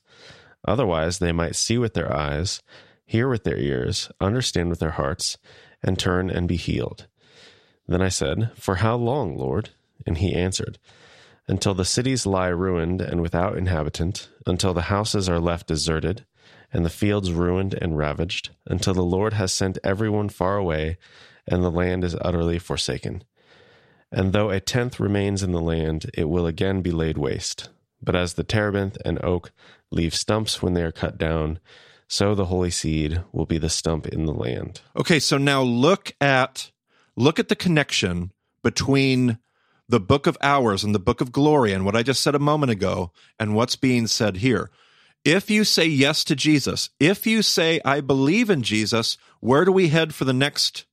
Otherwise, 0.68 1.20
they 1.20 1.32
might 1.32 1.56
see 1.56 1.78
with 1.78 1.94
their 1.94 2.13
eyes, 2.13 2.62
hear 3.06 3.30
with 3.30 3.44
their 3.44 3.58
ears, 3.58 4.12
understand 4.20 4.70
with 4.70 4.80
their 4.80 4.92
hearts, 4.92 5.38
and 5.84 5.98
turn 5.98 6.30
and 6.30 6.48
be 6.48 6.56
healed. 6.56 7.08
Then 7.88 8.01
I 8.01 8.10
said, 8.10 8.51
For 8.56 8.75
how 8.75 8.96
long, 8.96 9.38
Lord? 9.38 9.70
And 10.06 10.18
he 10.18 10.34
answered, 10.34 10.80
Until 11.48 11.74
the 11.74 11.86
cities 11.86 12.25
lie 12.25 12.48
ruined 12.48 13.01
and 13.01 13.22
without 13.22 13.58
inhabitant, 13.58 14.30
until 14.46 14.74
the 14.74 14.84
houses 14.84 15.28
are 15.28 15.39
left 15.39 15.68
deserted, 15.68 16.25
and 16.72 16.86
the 16.86 16.89
fields 16.89 17.32
ruined 17.32 17.74
and 17.74 17.98
ravaged, 17.98 18.50
until 18.66 18.94
the 18.94 19.01
Lord 19.01 19.34
has 19.34 19.51
sent 19.51 19.80
everyone 19.84 20.30
far 20.30 20.58
away, 20.58 20.98
and 21.50 21.63
the 21.63 21.72
land 21.72 22.03
is 22.03 22.15
utterly 22.22 22.60
forsaken. 22.60 23.24
And 24.12 24.34
though 24.34 24.50
a 24.50 24.60
tenth 24.60 25.00
remains 25.00 25.44
in 25.44 25.51
the 25.51 25.62
land, 25.62 26.10
it 26.13 26.29
will 26.29 26.48
again 26.48 26.82
be 26.82 26.91
laid 26.91 27.18
waste. 27.18 27.70
But 28.01 28.15
as 28.15 28.34
the 28.34 28.44
terebinth 28.44 28.98
and 29.03 29.24
oak 29.24 29.51
leave 29.91 30.15
stumps 30.15 30.62
when 30.62 30.74
they 30.74 30.84
are 30.84 30.91
cut 30.91 31.18
down, 31.18 31.60
so 32.08 32.34
the 32.34 32.46
holy 32.46 32.72
seed 32.72 33.24
will 33.32 33.46
be 33.46 33.58
the 33.58 33.70
stump 33.70 34.08
in 34.08 34.25
the 34.25 34.34
land. 34.34 34.82
Okay, 34.98 35.20
so 35.20 35.38
now 35.38 35.62
look 35.62 36.13
at 36.20 36.72
look 37.15 37.38
at 37.39 37.50
the 37.50 37.56
connection 37.56 38.32
between 38.63 39.38
the 39.88 40.00
book 40.00 40.27
of 40.27 40.38
hours 40.41 40.84
and 40.84 40.94
the 40.96 41.00
book 41.00 41.22
of 41.22 41.32
glory 41.32 41.74
and 41.74 41.86
what 41.86 41.96
I 41.96 42.03
just 42.03 42.22
said 42.22 42.36
a 42.36 42.39
moment 42.39 42.72
ago 42.72 43.12
and 43.39 43.56
what's 43.56 43.75
being 43.75 44.08
said 44.08 44.38
here. 44.38 44.70
If 45.25 45.50
you 45.50 45.63
say 45.63 45.86
yes 45.86 46.24
to 46.25 46.36
Jesus, 46.36 46.89
if 47.00 47.27
you 47.27 47.41
say 47.41 47.82
I 47.84 48.01
believe 48.01 48.50
in 48.50 48.63
Jesus, 48.63 49.18
where 49.39 49.65
do 49.65 49.72
we 49.72 49.89
head 49.89 50.15
for 50.15 50.25
the 50.25 50.34
next 50.34 50.86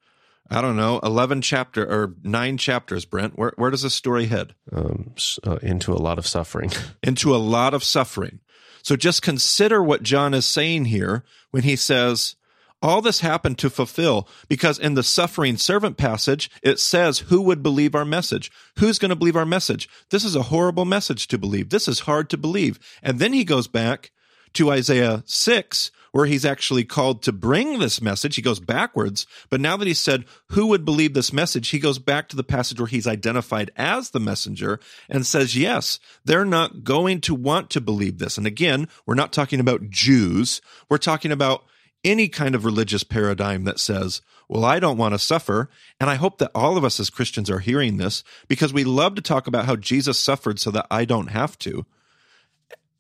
I 0.51 0.61
don't 0.61 0.77
know, 0.77 1.01
11 1.03 1.43
chapter 1.43 1.85
or 1.85 2.15
9 2.23 2.59
chapters, 2.59 3.05
Brent? 3.05 3.37
Where 3.37 3.53
where 3.57 3.71
does 3.71 3.83
the 3.83 3.91
story 3.91 4.27
head? 4.27 4.55
Um, 4.73 5.15
uh, 5.45 5.57
into 5.57 5.93
a 5.93 5.99
lot 5.99 6.19
of 6.19 6.27
suffering. 6.27 6.71
into 7.03 7.35
a 7.35 7.39
lot 7.39 7.75
of 7.75 7.83
suffering. 7.83 8.41
So 8.83 8.95
just 8.95 9.23
consider 9.23 9.83
what 9.83 10.05
John 10.05 10.33
is 10.35 10.47
saying 10.47 10.85
here 10.85 11.25
when 11.51 11.65
he 11.65 11.75
says, 11.75 12.37
all 12.83 13.01
this 13.01 13.21
happened 13.21 13.59
to 13.59 13.71
fulfill 13.71 14.29
because 14.49 14.79
in 14.79 14.95
the 14.95 15.03
suffering 15.03 15.57
servant 15.57 15.97
passage, 15.97 16.51
it 16.63 16.79
says, 16.79 17.21
Who 17.21 17.43
would 17.43 17.63
believe 17.63 17.95
our 17.95 18.05
message? 18.05 18.53
Who's 18.79 18.99
going 18.99 19.09
to 19.09 19.17
believe 19.17 19.37
our 19.37 19.47
message? 19.47 19.89
This 20.11 20.25
is 20.25 20.37
a 20.37 20.45
horrible 20.45 20.85
message 20.85 21.27
to 21.29 21.39
believe. 21.39 21.71
This 21.71 21.89
is 21.89 22.01
hard 22.01 22.31
to 22.31 22.37
believe. 22.37 22.79
And 23.03 23.19
then 23.19 23.33
he 23.33 23.45
goes 23.45 23.67
back 23.67 24.13
to 24.55 24.71
Isaiah 24.71 25.23
6, 25.27 25.91
where 26.17 26.25
he's 26.25 26.47
actually 26.47 26.83
called 26.83 27.23
to 27.23 27.31
bring 27.31 27.79
this 27.79 28.01
message. 28.01 28.37
He 28.37 28.43
goes 28.43 28.59
backwards. 28.59 29.27
But 29.51 29.61
now 29.61 29.77
that 29.77 29.87
he 29.87 29.93
said, 29.93 30.25
Who 30.53 30.69
would 30.69 30.83
believe 30.83 31.13
this 31.13 31.31
message? 31.31 31.69
He 31.69 31.79
goes 31.79 31.99
back 31.99 32.31
to 32.31 32.37
the 32.37 32.43
passage 32.43 32.81
where 32.81 32.87
he's 32.87 33.07
identified 33.07 33.71
as 33.77 34.11
the 34.11 34.19
messenger 34.19 34.81
and 35.11 35.27
says, 35.27 35.55
Yes, 35.55 36.01
they're 36.25 36.47
not 36.47 36.85
going 36.85 37.21
to 37.23 37.35
want 37.35 37.69
to 37.69 37.83
believe 37.83 38.17
this. 38.17 38.39
And 38.39 38.47
again, 38.47 38.89
we're 39.05 39.15
not 39.15 39.31
talking 39.31 39.61
about 39.61 39.91
Jews. 39.91 40.63
We're 40.89 40.97
talking 40.97 41.33
about 41.33 41.65
any 42.03 42.29
kind 42.29 42.55
of 42.55 42.65
religious 42.65 43.05
paradigm 43.05 43.65
that 43.65 43.79
says, 43.79 44.23
well, 44.49 44.65
I 44.65 44.81
don't 44.81 44.97
want 44.97 45.13
to 45.13 45.19
suffer. 45.19 45.69
And 46.01 46.09
I 46.09 46.15
hope 46.15 46.39
that 46.39 46.53
all 46.55 46.79
of 46.79 46.85
us 46.85 46.99
as 46.99 47.11
Christians 47.11 47.51
are 47.51 47.59
hearing 47.59 47.99
this 47.99 48.25
because 48.49 48.73
we 48.73 48.85
love 48.85 49.17
to 49.17 49.23
talk 49.23 49.49
about 49.49 49.67
how 49.67 49.77
Jesus 49.77 50.19
suffered 50.19 50.59
so 50.61 50.71
that 50.71 50.87
I 50.91 51.05
don't 51.05 51.29
have 51.29 51.59
to. 51.61 51.85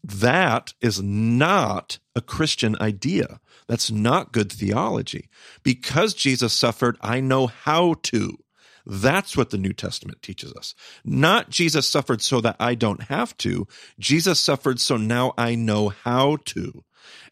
That 0.06 0.72
is 0.80 1.02
not 1.02 1.98
a 2.14 2.20
Christian 2.20 2.76
idea. 2.80 3.40
That's 3.66 3.90
not 3.90 4.32
good 4.32 4.52
theology. 4.52 5.28
Because 5.64 6.14
Jesus 6.14 6.52
suffered, 6.52 6.96
I 7.00 7.18
know 7.18 7.48
how 7.48 7.94
to. 8.04 8.38
That's 8.86 9.36
what 9.36 9.50
the 9.50 9.58
New 9.58 9.72
Testament 9.72 10.22
teaches 10.22 10.52
us. 10.52 10.76
Not 11.04 11.50
Jesus 11.50 11.88
suffered 11.88 12.22
so 12.22 12.40
that 12.40 12.54
I 12.60 12.76
don't 12.76 13.02
have 13.04 13.36
to. 13.38 13.66
Jesus 13.98 14.38
suffered 14.38 14.78
so 14.78 14.96
now 14.96 15.34
I 15.36 15.56
know 15.56 15.88
how 15.88 16.36
to. 16.46 16.84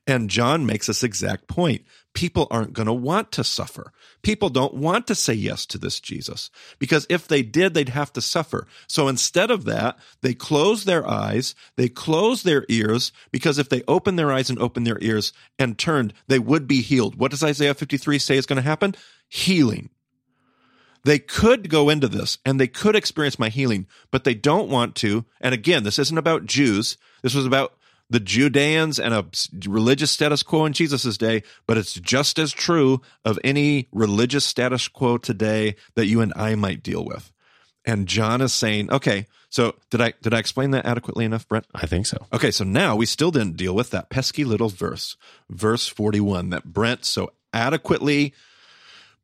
And 0.04 0.28
John 0.28 0.66
makes 0.66 0.88
this 0.88 1.04
exact 1.04 1.46
point. 1.46 1.84
People 2.14 2.46
aren't 2.50 2.72
going 2.72 2.86
to 2.86 2.92
want 2.92 3.32
to 3.32 3.42
suffer. 3.42 3.92
People 4.22 4.48
don't 4.48 4.74
want 4.74 5.08
to 5.08 5.16
say 5.16 5.34
yes 5.34 5.66
to 5.66 5.78
this 5.78 5.98
Jesus 5.98 6.48
because 6.78 7.06
if 7.10 7.26
they 7.26 7.42
did, 7.42 7.74
they'd 7.74 7.88
have 7.88 8.12
to 8.12 8.20
suffer. 8.20 8.68
So 8.86 9.08
instead 9.08 9.50
of 9.50 9.64
that, 9.64 9.98
they 10.22 10.32
close 10.32 10.84
their 10.84 11.06
eyes, 11.06 11.56
they 11.76 11.88
close 11.88 12.44
their 12.44 12.64
ears 12.68 13.10
because 13.32 13.58
if 13.58 13.68
they 13.68 13.82
open 13.88 14.14
their 14.14 14.32
eyes 14.32 14.48
and 14.48 14.60
open 14.60 14.84
their 14.84 14.98
ears 15.02 15.32
and 15.58 15.76
turned, 15.76 16.14
they 16.28 16.38
would 16.38 16.68
be 16.68 16.82
healed. 16.82 17.16
What 17.16 17.32
does 17.32 17.42
Isaiah 17.42 17.74
53 17.74 18.18
say 18.20 18.36
is 18.36 18.46
going 18.46 18.58
to 18.58 18.62
happen? 18.62 18.94
Healing. 19.28 19.90
They 21.04 21.18
could 21.18 21.68
go 21.68 21.90
into 21.90 22.08
this 22.08 22.38
and 22.46 22.58
they 22.58 22.68
could 22.68 22.96
experience 22.96 23.38
my 23.38 23.48
healing, 23.48 23.86
but 24.10 24.24
they 24.24 24.34
don't 24.34 24.70
want 24.70 24.94
to. 24.96 25.24
And 25.40 25.52
again, 25.52 25.82
this 25.82 25.98
isn't 25.98 26.16
about 26.16 26.46
Jews. 26.46 26.96
This 27.22 27.34
was 27.34 27.44
about 27.44 27.74
the 28.10 28.20
Judeans 28.20 28.98
and 28.98 29.14
a 29.14 29.26
religious 29.68 30.10
status 30.10 30.42
quo 30.42 30.66
in 30.66 30.72
Jesus' 30.72 31.16
day, 31.16 31.42
but 31.66 31.78
it's 31.78 31.94
just 31.94 32.38
as 32.38 32.52
true 32.52 33.00
of 33.24 33.38
any 33.42 33.88
religious 33.92 34.44
status 34.44 34.88
quo 34.88 35.18
today 35.18 35.76
that 35.94 36.06
you 36.06 36.20
and 36.20 36.32
I 36.36 36.54
might 36.54 36.82
deal 36.82 37.04
with. 37.04 37.32
And 37.84 38.06
John 38.06 38.40
is 38.40 38.54
saying, 38.54 38.90
okay, 38.90 39.26
so 39.50 39.74
did 39.90 40.00
I 40.00 40.14
did 40.22 40.34
I 40.34 40.38
explain 40.38 40.72
that 40.72 40.86
adequately 40.86 41.24
enough, 41.24 41.46
Brent? 41.46 41.66
I 41.74 41.86
think 41.86 42.06
so. 42.06 42.26
Okay, 42.32 42.50
so 42.50 42.64
now 42.64 42.96
we 42.96 43.06
still 43.06 43.30
didn't 43.30 43.56
deal 43.56 43.74
with 43.74 43.90
that 43.90 44.10
pesky 44.10 44.44
little 44.44 44.68
verse, 44.68 45.16
verse 45.50 45.86
41 45.86 46.50
that 46.50 46.64
Brent 46.64 47.04
so 47.04 47.32
adequately 47.52 48.34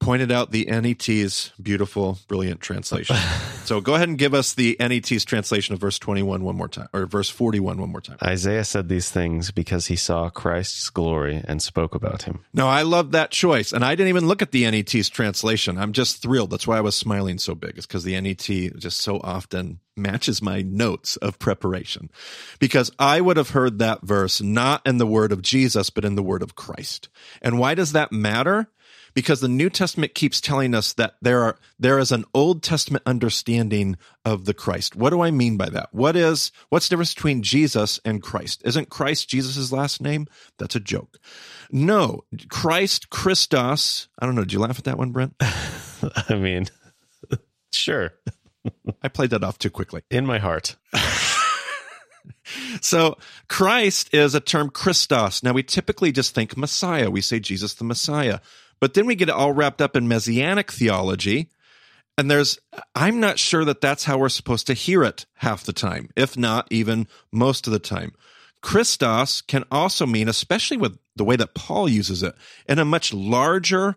pointed 0.00 0.32
out 0.32 0.50
the 0.50 0.64
NET's 0.64 1.52
beautiful, 1.62 2.18
brilliant 2.26 2.60
translation. 2.60 3.16
so 3.64 3.80
go 3.80 3.94
ahead 3.94 4.08
and 4.08 4.18
give 4.18 4.34
us 4.34 4.54
the 4.54 4.76
NET's 4.80 5.24
translation 5.24 5.74
of 5.74 5.80
verse 5.80 5.98
21 5.98 6.42
one 6.42 6.56
more 6.56 6.68
time, 6.68 6.88
or 6.92 7.06
verse 7.06 7.28
41 7.28 7.78
one 7.78 7.90
more 7.90 8.00
time. 8.00 8.16
Isaiah 8.22 8.64
said 8.64 8.88
these 8.88 9.10
things 9.10 9.50
because 9.50 9.86
he 9.86 9.96
saw 9.96 10.30
Christ's 10.30 10.88
glory 10.90 11.44
and 11.46 11.62
spoke 11.62 11.94
about 11.94 12.22
him. 12.22 12.40
No, 12.52 12.66
I 12.66 12.82
love 12.82 13.12
that 13.12 13.30
choice. 13.30 13.72
And 13.72 13.84
I 13.84 13.94
didn't 13.94 14.08
even 14.08 14.26
look 14.26 14.42
at 14.42 14.52
the 14.52 14.68
NET's 14.68 15.10
translation. 15.10 15.78
I'm 15.78 15.92
just 15.92 16.22
thrilled. 16.22 16.50
That's 16.50 16.66
why 16.66 16.78
I 16.78 16.82
was 16.82 16.96
smiling 16.96 17.38
so 17.38 17.54
big, 17.54 17.78
is 17.78 17.86
because 17.86 18.04
the 18.04 18.18
NET 18.18 18.38
just 18.38 19.00
so 19.00 19.20
often 19.22 19.80
matches 19.96 20.40
my 20.40 20.62
notes 20.62 21.16
of 21.16 21.38
preparation. 21.38 22.10
Because 22.58 22.90
I 22.98 23.20
would 23.20 23.36
have 23.36 23.50
heard 23.50 23.78
that 23.78 24.02
verse 24.02 24.40
not 24.40 24.80
in 24.86 24.96
the 24.96 25.06
word 25.06 25.30
of 25.30 25.42
Jesus, 25.42 25.90
but 25.90 26.06
in 26.06 26.14
the 26.14 26.22
word 26.22 26.42
of 26.42 26.54
Christ. 26.54 27.10
And 27.42 27.58
why 27.58 27.74
does 27.74 27.92
that 27.92 28.12
matter? 28.12 28.68
Because 29.14 29.40
the 29.40 29.48
New 29.48 29.70
Testament 29.70 30.14
keeps 30.14 30.40
telling 30.40 30.74
us 30.74 30.92
that 30.94 31.14
there 31.20 31.42
are 31.42 31.58
there 31.78 31.98
is 31.98 32.12
an 32.12 32.24
Old 32.34 32.62
Testament 32.62 33.02
understanding 33.06 33.96
of 34.24 34.44
the 34.44 34.54
Christ. 34.54 34.96
What 34.96 35.10
do 35.10 35.20
I 35.20 35.30
mean 35.30 35.56
by 35.56 35.68
that? 35.70 35.88
What 35.92 36.16
is 36.16 36.52
what's 36.68 36.88
the 36.88 36.92
difference 36.92 37.14
between 37.14 37.42
Jesus 37.42 38.00
and 38.04 38.22
Christ? 38.22 38.62
Isn't 38.64 38.90
Christ 38.90 39.28
Jesus' 39.28 39.72
last 39.72 40.00
name? 40.00 40.26
That's 40.58 40.76
a 40.76 40.80
joke. 40.80 41.18
No, 41.70 42.24
Christ, 42.48 43.10
Christos. 43.10 44.08
I 44.18 44.26
don't 44.26 44.34
know. 44.34 44.42
Did 44.42 44.52
you 44.52 44.60
laugh 44.60 44.78
at 44.78 44.84
that 44.84 44.98
one, 44.98 45.12
Brent? 45.12 45.34
I 45.40 46.34
mean, 46.34 46.66
sure. 47.72 48.14
I 49.02 49.08
played 49.08 49.30
that 49.30 49.44
off 49.44 49.58
too 49.58 49.70
quickly. 49.70 50.02
In 50.10 50.26
my 50.26 50.38
heart. 50.38 50.76
so 52.80 53.16
Christ 53.48 54.12
is 54.12 54.34
a 54.34 54.40
term 54.40 54.70
Christos. 54.70 55.42
Now 55.42 55.52
we 55.52 55.62
typically 55.62 56.12
just 56.12 56.34
think 56.34 56.56
Messiah. 56.56 57.10
We 57.10 57.20
say 57.20 57.40
Jesus 57.40 57.74
the 57.74 57.84
Messiah. 57.84 58.40
But 58.80 58.94
then 58.94 59.06
we 59.06 59.14
get 59.14 59.28
it 59.28 59.34
all 59.34 59.52
wrapped 59.52 59.82
up 59.82 59.96
in 59.96 60.08
messianic 60.08 60.72
theology. 60.72 61.50
And 62.18 62.30
there's, 62.30 62.58
I'm 62.94 63.20
not 63.20 63.38
sure 63.38 63.64
that 63.64 63.80
that's 63.80 64.04
how 64.04 64.18
we're 64.18 64.28
supposed 64.28 64.66
to 64.66 64.74
hear 64.74 65.02
it 65.02 65.26
half 65.34 65.64
the 65.64 65.72
time, 65.72 66.10
if 66.16 66.36
not 66.36 66.66
even 66.70 67.06
most 67.32 67.66
of 67.66 67.72
the 67.72 67.78
time. 67.78 68.12
Christos 68.62 69.40
can 69.40 69.64
also 69.70 70.06
mean, 70.06 70.28
especially 70.28 70.76
with 70.76 70.98
the 71.16 71.24
way 71.24 71.36
that 71.36 71.54
Paul 71.54 71.88
uses 71.88 72.22
it, 72.22 72.34
in 72.68 72.78
a 72.78 72.84
much 72.84 73.14
larger, 73.14 73.96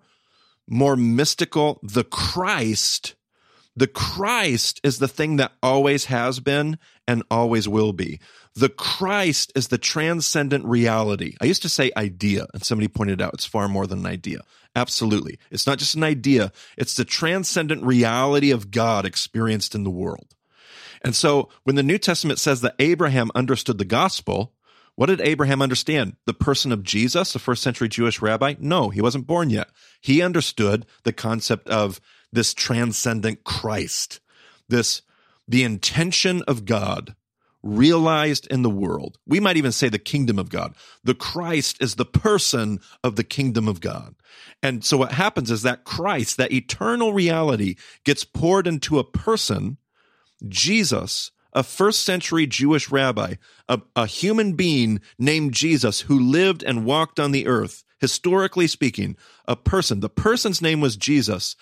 more 0.67 0.95
mystical, 0.95 1.79
the 1.83 2.05
Christ. 2.05 3.15
The 3.75 3.87
Christ 3.87 4.79
is 4.83 4.99
the 4.99 5.07
thing 5.07 5.37
that 5.37 5.53
always 5.61 6.05
has 6.05 6.39
been 6.39 6.77
and 7.07 7.23
always 7.29 7.67
will 7.67 7.93
be. 7.93 8.19
The 8.55 8.69
Christ 8.69 9.51
is 9.55 9.67
the 9.67 9.77
transcendent 9.77 10.65
reality. 10.65 11.35
I 11.41 11.45
used 11.45 11.63
to 11.63 11.69
say 11.69 11.91
idea, 11.97 12.45
and 12.53 12.63
somebody 12.63 12.87
pointed 12.87 13.21
out 13.21 13.33
it's 13.33 13.45
far 13.45 13.67
more 13.67 13.87
than 13.87 13.99
an 13.99 14.05
idea. 14.05 14.41
Absolutely. 14.75 15.39
It's 15.51 15.67
not 15.67 15.79
just 15.79 15.95
an 15.95 16.03
idea, 16.03 16.51
it's 16.77 16.95
the 16.95 17.05
transcendent 17.05 17.83
reality 17.83 18.51
of 18.51 18.71
God 18.71 19.05
experienced 19.05 19.75
in 19.75 19.83
the 19.83 19.91
world. 19.91 20.35
And 21.03 21.15
so 21.15 21.49
when 21.63 21.75
the 21.75 21.83
New 21.83 21.97
Testament 21.97 22.39
says 22.39 22.61
that 22.61 22.75
Abraham 22.79 23.29
understood 23.35 23.77
the 23.77 23.85
gospel, 23.85 24.53
what 24.95 25.07
did 25.07 25.21
Abraham 25.21 25.61
understand? 25.61 26.15
The 26.25 26.33
person 26.33 26.71
of 26.71 26.83
Jesus, 26.83 27.33
the 27.33 27.39
first 27.39 27.63
century 27.63 27.89
Jewish 27.89 28.21
rabbi? 28.21 28.55
No, 28.59 28.89
he 28.89 29.01
wasn't 29.01 29.27
born 29.27 29.49
yet. 29.49 29.69
He 29.99 30.21
understood 30.21 30.85
the 31.03 31.13
concept 31.13 31.67
of 31.67 31.99
this 32.31 32.53
transcendent 32.53 33.43
Christ, 33.43 34.19
this, 34.69 35.01
the 35.47 35.63
intention 35.63 36.41
of 36.43 36.65
God 36.65 37.15
realized 37.63 38.45
in 38.47 38.61
the 38.61 38.69
world. 38.69 39.17
We 39.25 39.39
might 39.39 39.55
even 39.55 39.71
say 39.71 39.87
the 39.87 39.97
kingdom 39.97 40.37
of 40.37 40.49
God. 40.49 40.75
The 41.03 41.15
Christ 41.15 41.77
is 41.81 41.95
the 41.95 42.05
person 42.05 42.79
of 43.03 43.15
the 43.15 43.23
kingdom 43.23 43.69
of 43.69 43.79
God. 43.79 44.15
And 44.61 44.83
so 44.83 44.97
what 44.97 45.13
happens 45.13 45.49
is 45.49 45.63
that 45.63 45.85
Christ, 45.85 46.37
that 46.37 46.51
eternal 46.51 47.13
reality, 47.13 47.75
gets 48.03 48.25
poured 48.25 48.67
into 48.67 48.99
a 48.99 49.03
person, 49.03 49.77
Jesus, 50.47 51.31
a 51.53 51.63
first 51.63 52.03
century 52.03 52.45
Jewish 52.45 52.91
rabbi, 52.91 53.35
a, 53.69 53.81
a 53.95 54.07
human 54.07 54.53
being 54.53 54.99
named 55.17 55.53
Jesus 55.53 56.01
who 56.01 56.19
lived 56.19 56.63
and 56.63 56.85
walked 56.85 57.19
on 57.19 57.31
the 57.31 57.47
earth, 57.47 57.83
historically 57.99 58.67
speaking, 58.67 59.15
a 59.47 59.55
person. 59.55 60.01
The 60.01 60.09
person's 60.09 60.61
name 60.61 60.81
was 60.81 60.97
Jesus 60.97 61.55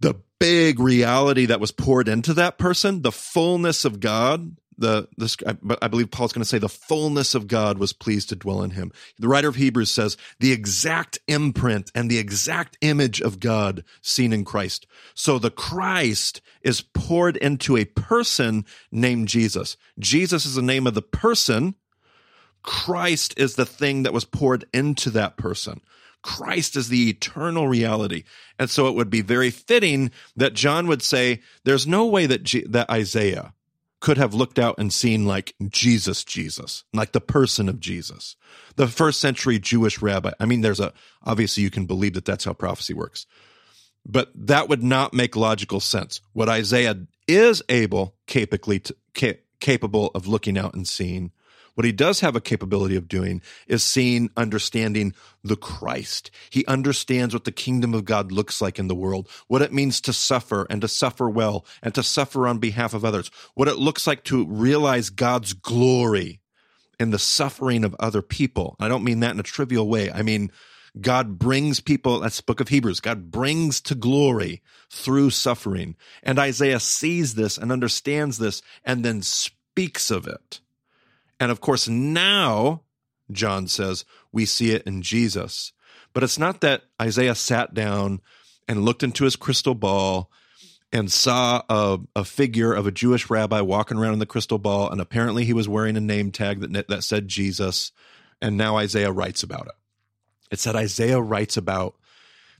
the 0.00 0.14
big 0.38 0.78
reality 0.78 1.46
that 1.46 1.60
was 1.60 1.72
poured 1.72 2.08
into 2.08 2.34
that 2.34 2.58
person, 2.58 3.02
the 3.02 3.12
fullness 3.12 3.84
of 3.84 4.00
God, 4.00 4.56
the 4.78 5.08
this 5.16 5.36
but 5.60 5.78
I 5.82 5.88
believe 5.88 6.10
Paul's 6.10 6.32
going 6.32 6.42
to 6.42 6.48
say 6.48 6.58
the 6.58 6.68
fullness 6.68 7.34
of 7.34 7.48
God 7.48 7.78
was 7.78 7.92
pleased 7.92 8.28
to 8.28 8.36
dwell 8.36 8.62
in 8.62 8.70
him. 8.70 8.92
The 9.18 9.26
writer 9.26 9.48
of 9.48 9.56
Hebrews 9.56 9.90
says 9.90 10.16
the 10.38 10.52
exact 10.52 11.18
imprint 11.26 11.90
and 11.94 12.08
the 12.08 12.18
exact 12.18 12.78
image 12.80 13.20
of 13.20 13.40
God 13.40 13.82
seen 14.00 14.32
in 14.32 14.44
Christ. 14.44 14.86
So 15.14 15.38
the 15.38 15.50
Christ 15.50 16.40
is 16.62 16.80
poured 16.80 17.36
into 17.36 17.76
a 17.76 17.84
person 17.84 18.64
named 18.92 19.28
Jesus. 19.28 19.76
Jesus 19.98 20.46
is 20.46 20.54
the 20.54 20.62
name 20.62 20.86
of 20.86 20.94
the 20.94 21.02
person, 21.02 21.74
Christ 22.62 23.34
is 23.36 23.56
the 23.56 23.66
thing 23.66 24.04
that 24.04 24.12
was 24.12 24.24
poured 24.24 24.64
into 24.72 25.10
that 25.10 25.36
person. 25.36 25.80
Christ 26.28 26.76
is 26.76 26.90
the 26.90 27.08
eternal 27.08 27.68
reality. 27.68 28.24
And 28.58 28.68
so 28.68 28.86
it 28.86 28.94
would 28.94 29.08
be 29.08 29.22
very 29.22 29.50
fitting 29.50 30.10
that 30.36 30.52
John 30.52 30.86
would 30.86 31.00
say, 31.00 31.40
there's 31.64 31.86
no 31.86 32.04
way 32.04 32.26
that, 32.26 32.42
G- 32.42 32.66
that 32.68 32.90
Isaiah 32.90 33.54
could 34.00 34.18
have 34.18 34.34
looked 34.34 34.58
out 34.58 34.74
and 34.76 34.92
seen 34.92 35.24
like 35.24 35.54
Jesus, 35.68 36.24
Jesus, 36.24 36.84
like 36.92 37.12
the 37.12 37.20
person 37.22 37.66
of 37.66 37.80
Jesus, 37.80 38.36
the 38.76 38.88
first 38.88 39.20
century 39.20 39.58
Jewish 39.58 40.02
rabbi. 40.02 40.32
I 40.38 40.44
mean, 40.44 40.60
there's 40.60 40.80
a, 40.80 40.92
obviously 41.24 41.62
you 41.62 41.70
can 41.70 41.86
believe 41.86 42.12
that 42.12 42.26
that's 42.26 42.44
how 42.44 42.52
prophecy 42.52 42.92
works, 42.92 43.24
but 44.04 44.30
that 44.34 44.68
would 44.68 44.82
not 44.82 45.14
make 45.14 45.34
logical 45.34 45.80
sense. 45.80 46.20
What 46.34 46.50
Isaiah 46.50 47.06
is 47.26 47.62
able, 47.70 48.16
capably 48.26 48.80
to, 48.80 48.94
ca- 49.14 49.40
capable 49.60 50.10
of 50.14 50.26
looking 50.26 50.58
out 50.58 50.74
and 50.74 50.86
seeing 50.86 51.32
what 51.78 51.84
he 51.84 51.92
does 51.92 52.18
have 52.18 52.34
a 52.34 52.40
capability 52.40 52.96
of 52.96 53.06
doing 53.06 53.40
is 53.68 53.84
seeing, 53.84 54.30
understanding 54.36 55.14
the 55.44 55.54
Christ. 55.54 56.28
He 56.50 56.66
understands 56.66 57.32
what 57.32 57.44
the 57.44 57.52
kingdom 57.52 57.94
of 57.94 58.04
God 58.04 58.32
looks 58.32 58.60
like 58.60 58.80
in 58.80 58.88
the 58.88 58.96
world, 58.96 59.28
what 59.46 59.62
it 59.62 59.72
means 59.72 60.00
to 60.00 60.12
suffer 60.12 60.66
and 60.68 60.80
to 60.80 60.88
suffer 60.88 61.30
well 61.30 61.64
and 61.80 61.94
to 61.94 62.02
suffer 62.02 62.48
on 62.48 62.58
behalf 62.58 62.94
of 62.94 63.04
others, 63.04 63.30
what 63.54 63.68
it 63.68 63.76
looks 63.76 64.08
like 64.08 64.24
to 64.24 64.44
realize 64.46 65.08
God's 65.08 65.52
glory 65.52 66.40
in 66.98 67.10
the 67.10 67.18
suffering 67.20 67.84
of 67.84 67.94
other 68.00 68.22
people. 68.22 68.74
I 68.80 68.88
don't 68.88 69.04
mean 69.04 69.20
that 69.20 69.34
in 69.34 69.38
a 69.38 69.44
trivial 69.44 69.88
way. 69.88 70.10
I 70.10 70.22
mean, 70.22 70.50
God 71.00 71.38
brings 71.38 71.78
people, 71.78 72.18
that's 72.18 72.38
the 72.38 72.42
book 72.42 72.58
of 72.58 72.70
Hebrews, 72.70 72.98
God 72.98 73.30
brings 73.30 73.80
to 73.82 73.94
glory 73.94 74.62
through 74.90 75.30
suffering. 75.30 75.94
And 76.24 76.40
Isaiah 76.40 76.80
sees 76.80 77.36
this 77.36 77.56
and 77.56 77.70
understands 77.70 78.38
this 78.38 78.62
and 78.84 79.04
then 79.04 79.22
speaks 79.22 80.10
of 80.10 80.26
it. 80.26 80.58
And 81.40 81.50
of 81.50 81.60
course, 81.60 81.88
now, 81.88 82.82
John 83.30 83.68
says, 83.68 84.04
we 84.32 84.44
see 84.44 84.72
it 84.72 84.82
in 84.82 85.02
Jesus. 85.02 85.72
But 86.12 86.22
it's 86.22 86.38
not 86.38 86.60
that 86.62 86.82
Isaiah 87.00 87.34
sat 87.34 87.74
down 87.74 88.20
and 88.66 88.84
looked 88.84 89.02
into 89.02 89.24
his 89.24 89.36
crystal 89.36 89.74
ball 89.74 90.30
and 90.92 91.12
saw 91.12 91.62
a, 91.68 91.98
a 92.16 92.24
figure 92.24 92.72
of 92.72 92.86
a 92.86 92.90
Jewish 92.90 93.28
rabbi 93.28 93.60
walking 93.60 93.98
around 93.98 94.14
in 94.14 94.18
the 94.18 94.26
crystal 94.26 94.58
ball, 94.58 94.90
and 94.90 95.00
apparently 95.00 95.44
he 95.44 95.52
was 95.52 95.68
wearing 95.68 95.96
a 95.96 96.00
name 96.00 96.32
tag 96.32 96.60
that, 96.60 96.88
that 96.88 97.04
said 97.04 97.28
Jesus, 97.28 97.92
and 98.40 98.56
now 98.56 98.78
Isaiah 98.78 99.12
writes 99.12 99.42
about 99.42 99.66
it. 99.66 99.74
It's 100.50 100.64
that 100.64 100.76
Isaiah 100.76 101.20
writes 101.20 101.58
about 101.58 101.96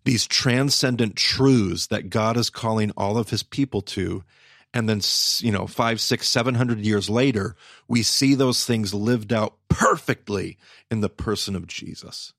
these 0.05 0.27
transcendent 0.27 1.17
truths 1.17 1.87
that 1.87 2.11
God 2.11 2.37
is 2.37 2.51
calling 2.51 2.93
all 2.97 3.17
of 3.17 3.31
his 3.31 3.43
people 3.43 3.81
to, 3.83 4.25
and 4.74 4.88
then 4.88 5.00
you 5.40 5.52
know 5.52 5.66
five 5.66 6.00
six 6.00 6.28
seven 6.28 6.54
hundred 6.54 6.81
years 6.81 7.09
later 7.09 7.57
we 7.87 8.02
see 8.02 8.35
those 8.35 8.64
things 8.64 8.94
lived 8.94 9.33
out 9.33 9.54
perfectly 9.68 10.59
in 10.90 11.00
the 11.00 11.09
person 11.09 11.57
of 11.57 11.66
jesus 11.66 12.33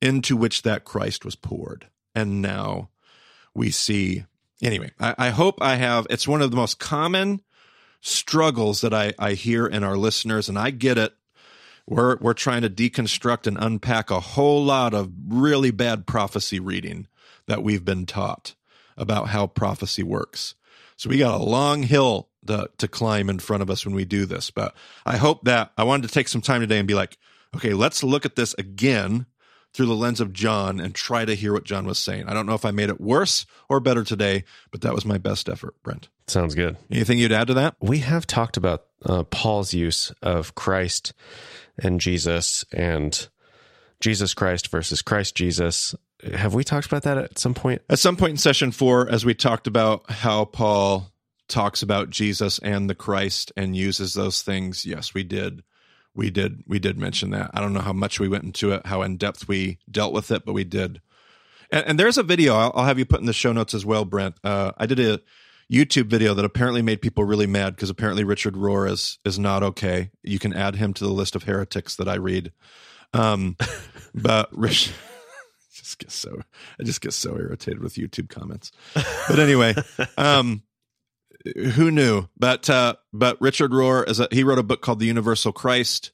into 0.00 0.36
which 0.36 0.62
that 0.62 0.84
christ 0.84 1.24
was 1.24 1.36
poured. 1.36 1.88
And 2.14 2.40
now 2.40 2.90
we 3.54 3.70
see 3.70 4.24
anyway 4.62 4.90
i, 4.98 5.14
I 5.18 5.30
hope 5.30 5.60
i 5.60 5.76
have 5.76 6.06
it's 6.10 6.28
one 6.28 6.42
of 6.42 6.50
the 6.50 6.56
most 6.56 6.78
common 6.78 7.42
struggles 8.00 8.82
that 8.82 8.94
I, 8.94 9.14
I 9.18 9.32
hear 9.32 9.66
in 9.66 9.82
our 9.82 9.96
listeners 9.96 10.48
and 10.48 10.58
i 10.58 10.70
get 10.70 10.98
it. 10.98 11.14
We're 11.88 12.16
we're 12.16 12.34
trying 12.34 12.62
to 12.62 12.70
deconstruct 12.70 13.46
and 13.46 13.56
unpack 13.60 14.10
a 14.10 14.20
whole 14.20 14.64
lot 14.64 14.92
of 14.92 15.12
really 15.28 15.70
bad 15.70 16.06
prophecy 16.06 16.58
reading 16.58 17.06
that 17.46 17.62
we've 17.62 17.84
been 17.84 18.06
taught 18.06 18.54
about 18.96 19.28
how 19.28 19.46
prophecy 19.46 20.02
works 20.02 20.54
so 20.96 21.10
we 21.10 21.18
got 21.18 21.40
a 21.40 21.44
long 21.44 21.82
hill 21.82 22.28
to, 22.46 22.70
to 22.78 22.88
climb 22.88 23.28
in 23.28 23.38
front 23.38 23.62
of 23.62 23.70
us 23.70 23.84
when 23.84 23.94
we 23.94 24.04
do 24.04 24.26
this. 24.26 24.50
But 24.50 24.74
I 25.04 25.16
hope 25.16 25.44
that 25.44 25.72
I 25.76 25.84
wanted 25.84 26.08
to 26.08 26.14
take 26.14 26.28
some 26.28 26.40
time 26.40 26.60
today 26.60 26.78
and 26.78 26.88
be 26.88 26.94
like, 26.94 27.18
okay, 27.54 27.74
let's 27.74 28.02
look 28.02 28.24
at 28.24 28.36
this 28.36 28.54
again 28.54 29.26
through 29.72 29.86
the 29.86 29.94
lens 29.94 30.20
of 30.20 30.32
John 30.32 30.80
and 30.80 30.94
try 30.94 31.26
to 31.26 31.34
hear 31.34 31.52
what 31.52 31.64
John 31.64 31.86
was 31.86 31.98
saying. 31.98 32.26
I 32.28 32.32
don't 32.32 32.46
know 32.46 32.54
if 32.54 32.64
I 32.64 32.70
made 32.70 32.88
it 32.88 33.00
worse 33.00 33.44
or 33.68 33.78
better 33.78 34.04
today, 34.04 34.44
but 34.70 34.80
that 34.80 34.94
was 34.94 35.04
my 35.04 35.18
best 35.18 35.50
effort, 35.50 35.74
Brent. 35.82 36.08
Sounds 36.26 36.54
good. 36.54 36.76
Anything 36.90 37.18
you'd 37.18 37.32
add 37.32 37.48
to 37.48 37.54
that? 37.54 37.76
We 37.80 37.98
have 37.98 38.26
talked 38.26 38.56
about 38.56 38.84
uh, 39.04 39.24
Paul's 39.24 39.74
use 39.74 40.12
of 40.22 40.54
Christ 40.54 41.12
and 41.78 42.00
Jesus 42.00 42.64
and 42.72 43.28
Jesus 44.00 44.32
Christ 44.32 44.68
versus 44.68 45.02
Christ 45.02 45.34
Jesus 45.34 45.94
have 46.34 46.54
we 46.54 46.64
talked 46.64 46.86
about 46.86 47.02
that 47.04 47.18
at 47.18 47.38
some 47.38 47.54
point? 47.54 47.82
At 47.88 47.98
some 47.98 48.16
point 48.16 48.32
in 48.32 48.36
session 48.36 48.72
four, 48.72 49.08
as 49.08 49.24
we 49.24 49.34
talked 49.34 49.66
about 49.66 50.10
how 50.10 50.44
Paul 50.44 51.10
talks 51.48 51.82
about 51.82 52.10
Jesus 52.10 52.58
and 52.58 52.90
the 52.90 52.94
Christ 52.94 53.52
and 53.56 53.76
uses 53.76 54.14
those 54.14 54.42
things, 54.42 54.84
yes, 54.84 55.14
we 55.14 55.22
did. 55.22 55.62
We 56.14 56.30
did. 56.30 56.62
We 56.66 56.78
did 56.78 56.98
mention 56.98 57.30
that. 57.30 57.50
I 57.52 57.60
don't 57.60 57.72
know 57.72 57.80
how 57.80 57.92
much 57.92 58.18
we 58.18 58.28
went 58.28 58.44
into 58.44 58.72
it, 58.72 58.86
how 58.86 59.02
in 59.02 59.16
depth 59.16 59.48
we 59.48 59.78
dealt 59.90 60.12
with 60.12 60.30
it, 60.30 60.44
but 60.44 60.54
we 60.54 60.64
did. 60.64 61.00
And, 61.70 61.86
and 61.86 61.98
there's 61.98 62.18
a 62.18 62.22
video 62.22 62.54
I'll, 62.54 62.72
I'll, 62.74 62.84
have 62.84 62.98
you 62.98 63.04
put 63.04 63.20
in 63.20 63.26
the 63.26 63.32
show 63.32 63.52
notes 63.52 63.74
as 63.74 63.84
well, 63.84 64.04
Brent. 64.04 64.36
Uh, 64.42 64.72
I 64.78 64.86
did 64.86 64.98
a 64.98 65.20
YouTube 65.70 66.06
video 66.06 66.32
that 66.34 66.44
apparently 66.44 66.80
made 66.80 67.02
people 67.02 67.24
really 67.24 67.46
mad 67.46 67.74
because 67.74 67.90
apparently 67.90 68.24
Richard 68.24 68.54
Rohr 68.54 68.90
is 68.90 69.18
is 69.24 69.38
not 69.38 69.62
okay. 69.62 70.10
You 70.22 70.38
can 70.38 70.52
add 70.52 70.76
him 70.76 70.94
to 70.94 71.04
the 71.04 71.12
list 71.12 71.36
of 71.36 71.42
heretics 71.42 71.96
that 71.96 72.08
I 72.08 72.14
read. 72.14 72.52
Um, 73.12 73.56
but 74.14 74.48
Rich 74.56 74.92
just 75.86 75.98
get 75.98 76.10
so 76.10 76.42
I 76.80 76.82
just 76.82 77.00
get 77.00 77.12
so 77.12 77.36
irritated 77.36 77.80
with 77.80 77.94
YouTube 77.94 78.28
comments. 78.28 78.72
But 78.94 79.38
anyway, 79.38 79.74
um 80.18 80.62
who 81.56 81.90
knew? 81.90 82.26
But 82.36 82.68
uh 82.68 82.96
but 83.12 83.40
Richard 83.40 83.70
Rohr 83.70 84.08
is 84.08 84.20
a, 84.20 84.28
he 84.32 84.42
wrote 84.42 84.58
a 84.58 84.64
book 84.64 84.82
called 84.82 84.98
The 84.98 85.06
Universal 85.06 85.52
Christ 85.52 86.10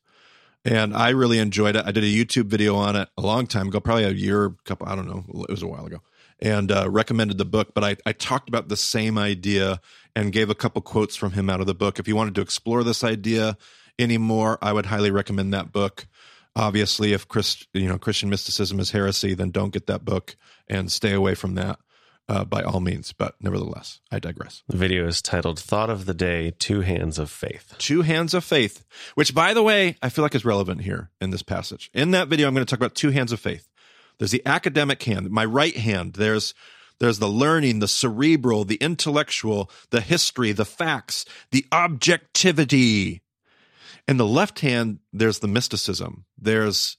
and 0.64 0.94
I 0.94 1.10
really 1.10 1.38
enjoyed 1.38 1.74
it. 1.74 1.84
I 1.84 1.90
did 1.90 2.04
a 2.04 2.06
YouTube 2.06 2.46
video 2.46 2.76
on 2.76 2.94
it 2.94 3.08
a 3.16 3.22
long 3.22 3.46
time 3.46 3.68
ago, 3.68 3.80
probably 3.80 4.04
a 4.04 4.10
year, 4.10 4.54
couple 4.64 4.86
I 4.88 4.94
don't 4.94 5.08
know, 5.08 5.24
it 5.42 5.50
was 5.50 5.62
a 5.62 5.66
while 5.66 5.86
ago. 5.86 6.02
And 6.40 6.70
uh, 6.70 6.88
recommended 6.90 7.38
the 7.38 7.44
book, 7.44 7.72
but 7.74 7.84
I, 7.84 7.96
I 8.04 8.12
talked 8.12 8.48
about 8.48 8.68
the 8.68 8.76
same 8.76 9.16
idea 9.16 9.80
and 10.14 10.32
gave 10.32 10.50
a 10.50 10.54
couple 10.54 10.82
quotes 10.82 11.16
from 11.16 11.32
him 11.32 11.48
out 11.48 11.60
of 11.60 11.66
the 11.66 11.74
book. 11.74 11.98
If 11.98 12.08
you 12.08 12.16
wanted 12.16 12.34
to 12.36 12.40
explore 12.40 12.84
this 12.84 13.02
idea 13.02 13.56
anymore, 13.98 14.58
I 14.60 14.72
would 14.72 14.86
highly 14.86 15.10
recommend 15.10 15.54
that 15.54 15.72
book 15.72 16.06
obviously 16.56 17.12
if 17.12 17.28
Christ, 17.28 17.66
you 17.72 17.88
know 17.88 17.98
christian 17.98 18.28
mysticism 18.28 18.80
is 18.80 18.90
heresy 18.90 19.34
then 19.34 19.50
don't 19.50 19.72
get 19.72 19.86
that 19.86 20.04
book 20.04 20.36
and 20.68 20.90
stay 20.90 21.12
away 21.12 21.34
from 21.34 21.54
that 21.54 21.78
uh, 22.28 22.44
by 22.44 22.62
all 22.62 22.80
means. 22.80 23.12
But 23.12 23.34
nevertheless 23.40 24.00
i 24.10 24.18
digress. 24.18 24.62
The 24.68 24.76
video 24.76 25.06
is 25.06 25.20
titled 25.22 25.58
thought 25.58 25.90
of 25.90 26.06
the 26.06 26.14
day 26.14 26.52
two 26.58 26.80
hands 26.80 27.18
of 27.18 27.30
faith. 27.30 27.74
Two 27.78 28.02
hands 28.02 28.34
of 28.34 28.44
faith 28.44 28.84
which 29.14 29.34
by 29.34 29.54
the 29.54 29.62
way 29.62 29.96
i 30.02 30.08
feel 30.08 30.22
like 30.22 30.34
is 30.34 30.44
relevant 30.44 30.82
here 30.82 31.10
in 31.20 31.30
this 31.30 31.42
passage. 31.42 31.90
In 31.94 32.12
that 32.12 32.28
video 32.28 32.48
i'm 32.48 32.54
going 32.54 32.64
to 32.64 32.70
talk 32.70 32.80
about 32.80 32.94
two 32.94 33.10
hands 33.10 33.32
of 33.32 33.40
faith. 33.40 33.68
There's 34.18 34.30
the 34.30 34.46
academic 34.46 35.02
hand 35.02 35.30
my 35.30 35.44
right 35.44 35.76
hand. 35.76 36.14
There's 36.14 36.54
there's 37.00 37.18
the 37.18 37.28
learning, 37.28 37.80
the 37.80 37.88
cerebral, 37.88 38.64
the 38.64 38.76
intellectual, 38.76 39.68
the 39.90 40.00
history, 40.00 40.52
the 40.52 40.64
facts, 40.64 41.24
the 41.50 41.66
objectivity 41.72 43.22
in 44.08 44.16
the 44.16 44.26
left 44.26 44.60
hand 44.60 44.98
there's 45.12 45.38
the 45.38 45.48
mysticism. 45.48 46.24
There's 46.38 46.96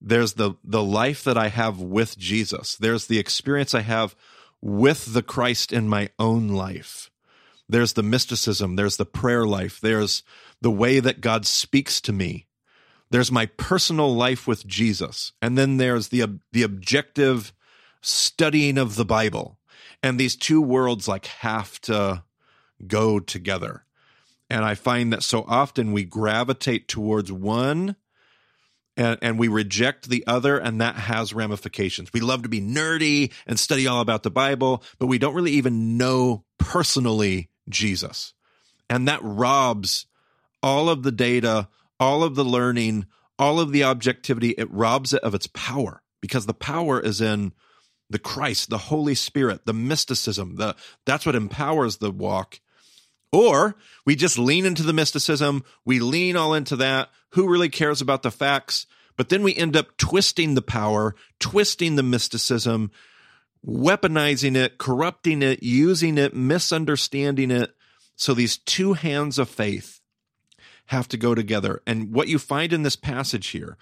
there's 0.00 0.34
the 0.34 0.54
the 0.62 0.82
life 0.82 1.24
that 1.24 1.38
i 1.38 1.48
have 1.48 1.80
with 1.80 2.18
jesus. 2.18 2.76
There's 2.76 3.06
the 3.06 3.18
experience 3.18 3.74
i 3.74 3.80
have 3.80 4.14
with 4.60 5.12
the 5.12 5.22
christ 5.22 5.72
in 5.72 5.88
my 5.88 6.10
own 6.18 6.48
life. 6.48 7.10
There's 7.68 7.94
the 7.94 8.02
mysticism. 8.02 8.76
There's 8.76 8.96
the 8.96 9.06
prayer 9.06 9.46
life. 9.46 9.80
There's 9.80 10.22
the 10.60 10.70
way 10.70 11.00
that 11.00 11.20
god 11.20 11.46
speaks 11.46 12.00
to 12.02 12.12
me. 12.12 12.46
There's 13.10 13.32
my 13.32 13.46
personal 13.46 14.14
life 14.14 14.46
with 14.46 14.66
jesus. 14.66 15.32
And 15.42 15.58
then 15.58 15.78
there's 15.78 16.08
the 16.08 16.40
the 16.52 16.62
objective 16.62 17.52
studying 18.00 18.78
of 18.78 18.94
the 18.94 19.04
bible. 19.04 19.58
And 20.02 20.20
these 20.20 20.36
two 20.36 20.60
worlds 20.60 21.08
like 21.08 21.26
have 21.26 21.80
to 21.82 22.22
go 22.86 23.18
together 23.18 23.85
and 24.48 24.64
I 24.64 24.74
find 24.74 25.12
that 25.12 25.22
so 25.22 25.44
often 25.46 25.92
we 25.92 26.04
gravitate 26.04 26.88
towards 26.88 27.32
one 27.32 27.96
and, 28.96 29.18
and 29.20 29.38
we 29.38 29.48
reject 29.48 30.08
the 30.08 30.24
other, 30.26 30.56
and 30.56 30.80
that 30.80 30.96
has 30.96 31.34
ramifications. 31.34 32.12
We 32.12 32.20
love 32.20 32.42
to 32.44 32.48
be 32.48 32.62
nerdy 32.62 33.32
and 33.46 33.60
study 33.60 33.86
all 33.86 34.00
about 34.00 34.22
the 34.22 34.30
Bible, 34.30 34.82
but 34.98 35.06
we 35.06 35.18
don't 35.18 35.34
really 35.34 35.52
even 35.52 35.98
know 35.98 36.44
personally 36.58 37.50
Jesus. 37.68 38.32
And 38.88 39.06
that 39.08 39.20
robs 39.22 40.06
all 40.62 40.88
of 40.88 41.02
the 41.02 41.12
data, 41.12 41.68
all 42.00 42.22
of 42.22 42.36
the 42.36 42.44
learning, 42.44 43.06
all 43.38 43.60
of 43.60 43.72
the 43.72 43.84
objectivity. 43.84 44.50
It 44.50 44.70
robs 44.70 45.12
it 45.12 45.22
of 45.22 45.34
its 45.34 45.48
power 45.48 46.02
because 46.22 46.46
the 46.46 46.54
power 46.54 46.98
is 46.98 47.20
in 47.20 47.52
the 48.08 48.18
Christ, 48.18 48.70
the 48.70 48.78
Holy 48.78 49.14
Spirit, 49.14 49.66
the 49.66 49.74
mysticism. 49.74 50.56
The 50.56 50.74
that's 51.04 51.26
what 51.26 51.34
empowers 51.34 51.98
the 51.98 52.10
walk 52.10 52.60
or 53.32 53.76
we 54.04 54.16
just 54.16 54.38
lean 54.38 54.66
into 54.66 54.82
the 54.82 54.92
mysticism, 54.92 55.64
we 55.84 55.98
lean 56.00 56.36
all 56.36 56.54
into 56.54 56.76
that. 56.76 57.10
Who 57.30 57.48
really 57.48 57.68
cares 57.68 58.00
about 58.00 58.22
the 58.22 58.30
facts? 58.30 58.86
But 59.16 59.28
then 59.28 59.42
we 59.42 59.54
end 59.54 59.76
up 59.76 59.96
twisting 59.96 60.54
the 60.54 60.62
power, 60.62 61.14
twisting 61.40 61.96
the 61.96 62.02
mysticism, 62.02 62.90
weaponizing 63.66 64.56
it, 64.56 64.78
corrupting 64.78 65.42
it, 65.42 65.62
using 65.62 66.18
it, 66.18 66.34
misunderstanding 66.34 67.50
it. 67.50 67.74
So 68.14 68.34
these 68.34 68.56
two 68.56 68.92
hands 68.94 69.38
of 69.38 69.48
faith 69.48 70.00
have 70.86 71.08
to 71.08 71.16
go 71.16 71.34
together. 71.34 71.82
And 71.86 72.12
what 72.12 72.28
you 72.28 72.38
find 72.38 72.72
in 72.72 72.82
this 72.82 72.96
passage 72.96 73.48
here, 73.48 73.76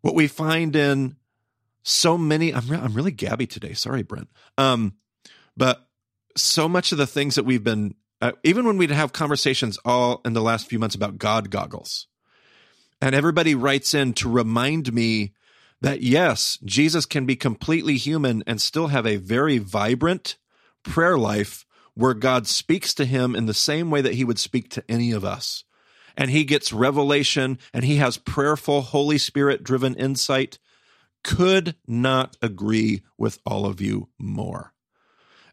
what 0.00 0.14
we 0.14 0.26
find 0.26 0.74
in 0.74 1.16
so 1.82 2.16
many, 2.16 2.54
I'm, 2.54 2.66
re- 2.68 2.78
I'm 2.78 2.94
really 2.94 3.10
gabby 3.10 3.46
today. 3.46 3.74
Sorry, 3.74 4.02
Brent. 4.02 4.28
Um, 4.56 4.94
but 5.56 5.88
so 6.36 6.68
much 6.68 6.92
of 6.92 6.98
the 6.98 7.06
things 7.06 7.34
that 7.34 7.44
we've 7.44 7.64
been, 7.64 7.94
uh, 8.20 8.32
even 8.42 8.66
when 8.66 8.78
we'd 8.78 8.90
have 8.90 9.12
conversations 9.12 9.78
all 9.84 10.20
in 10.24 10.32
the 10.32 10.42
last 10.42 10.68
few 10.68 10.78
months 10.78 10.94
about 10.94 11.18
God 11.18 11.50
goggles, 11.50 12.06
and 13.00 13.14
everybody 13.14 13.54
writes 13.54 13.94
in 13.94 14.12
to 14.14 14.28
remind 14.28 14.92
me 14.92 15.32
that 15.80 16.02
yes, 16.02 16.58
Jesus 16.64 17.06
can 17.06 17.26
be 17.26 17.36
completely 17.36 17.96
human 17.96 18.42
and 18.46 18.60
still 18.60 18.88
have 18.88 19.06
a 19.06 19.16
very 19.16 19.58
vibrant 19.58 20.36
prayer 20.82 21.16
life 21.16 21.64
where 21.94 22.14
God 22.14 22.46
speaks 22.46 22.94
to 22.94 23.04
him 23.04 23.34
in 23.34 23.46
the 23.46 23.54
same 23.54 23.90
way 23.90 24.00
that 24.00 24.14
he 24.14 24.24
would 24.24 24.38
speak 24.38 24.70
to 24.70 24.84
any 24.88 25.12
of 25.12 25.24
us. 25.24 25.64
And 26.16 26.30
he 26.30 26.44
gets 26.44 26.72
revelation 26.72 27.58
and 27.72 27.84
he 27.84 27.96
has 27.96 28.16
prayerful, 28.16 28.82
Holy 28.82 29.18
Spirit 29.18 29.62
driven 29.62 29.94
insight. 29.94 30.58
Could 31.22 31.76
not 31.86 32.36
agree 32.42 33.02
with 33.16 33.38
all 33.46 33.66
of 33.66 33.80
you 33.80 34.08
more. 34.18 34.72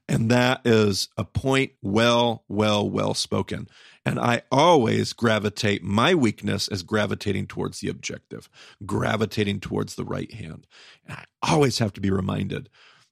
And 0.08 0.30
that 0.30 0.62
is 0.66 1.10
a 1.18 1.24
point 1.24 1.72
well, 1.82 2.44
well, 2.48 2.88
well 2.88 3.14
spoken. 3.14 3.68
And 4.06 4.20
I 4.20 4.44
always 4.52 5.14
gravitate, 5.14 5.84
my 5.84 6.14
weakness 6.14 6.68
is 6.68 6.84
gravitating 6.84 7.48
towards 7.48 7.80
the 7.80 7.90
objective, 7.90 8.48
gravitating 8.86 9.62
towards 9.62 9.96
the 9.96 10.06
right 10.06 10.32
hand. 10.32 10.68
And 11.08 11.18
I 11.18 11.26
always 11.42 11.80
have 11.80 11.94
to 11.94 12.02
be 12.02 12.12
reminded 12.12 12.70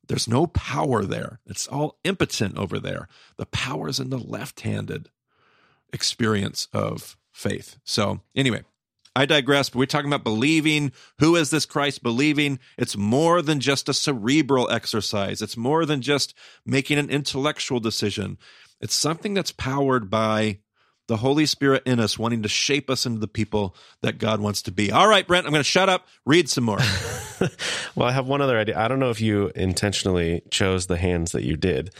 there's 0.08 0.28
no 0.28 0.48
power 0.48 1.04
there. 1.04 1.40
It's 1.46 1.68
all 1.68 1.98
impotent 2.04 2.58
over 2.58 2.78
there. 2.78 3.08
The 3.38 3.46
power 3.46 3.88
is 3.88 4.00
in 4.00 4.10
the 4.10 4.18
left 4.18 4.62
handed 4.62 5.10
experience 5.92 6.68
of 6.74 7.18
faith. 7.32 7.78
So, 7.84 8.22
anyway, 8.36 8.64
I 9.16 9.26
digress, 9.26 9.70
but 9.70 9.80
we're 9.80 9.86
talking 9.86 10.10
about 10.10 10.24
believing. 10.24 10.92
Who 11.20 11.36
is 11.36 11.52
this 11.52 11.66
Christ 11.66 12.02
believing? 12.02 12.60
It's 12.78 12.98
more 12.98 13.42
than 13.42 13.60
just 13.60 13.88
a 13.88 13.94
cerebral 13.94 14.70
exercise, 14.72 15.42
it's 15.42 15.58
more 15.58 15.86
than 15.86 16.02
just 16.02 16.34
making 16.66 16.98
an 16.98 17.10
intellectual 17.10 17.80
decision. 17.80 18.38
It's 18.82 18.96
something 18.96 19.34
that's 19.34 19.52
powered 19.52 20.10
by 20.10 20.60
the 21.14 21.18
Holy 21.18 21.46
Spirit 21.46 21.84
in 21.86 22.00
us, 22.00 22.18
wanting 22.18 22.42
to 22.42 22.50
shape 22.50 22.90
us 22.90 23.06
into 23.06 23.20
the 23.20 23.28
people 23.28 23.76
that 24.02 24.18
God 24.18 24.42
wants 24.42 24.64
to 24.64 24.72
be. 24.72 24.92
All 24.92 25.08
right, 25.08 25.28
Brent, 25.28 25.46
I'm 25.46 25.52
going 25.52 25.60
to 25.60 25.64
shut 25.64 25.88
up, 25.88 26.08
read 26.26 26.50
some 26.50 26.64
more. 26.64 26.80
well, 27.96 28.10
I 28.10 28.12
have 28.12 28.26
one 28.26 28.42
other 28.42 28.58
idea. 28.58 28.80
I 28.80 28.88
don't 28.88 28.98
know 28.98 29.12
if 29.12 29.22
you 29.22 29.52
intentionally 29.56 30.42
chose 30.50 30.88
the 30.88 30.98
hands 30.98 31.32
that 31.34 31.44
you 31.44 31.56
did, 31.56 31.94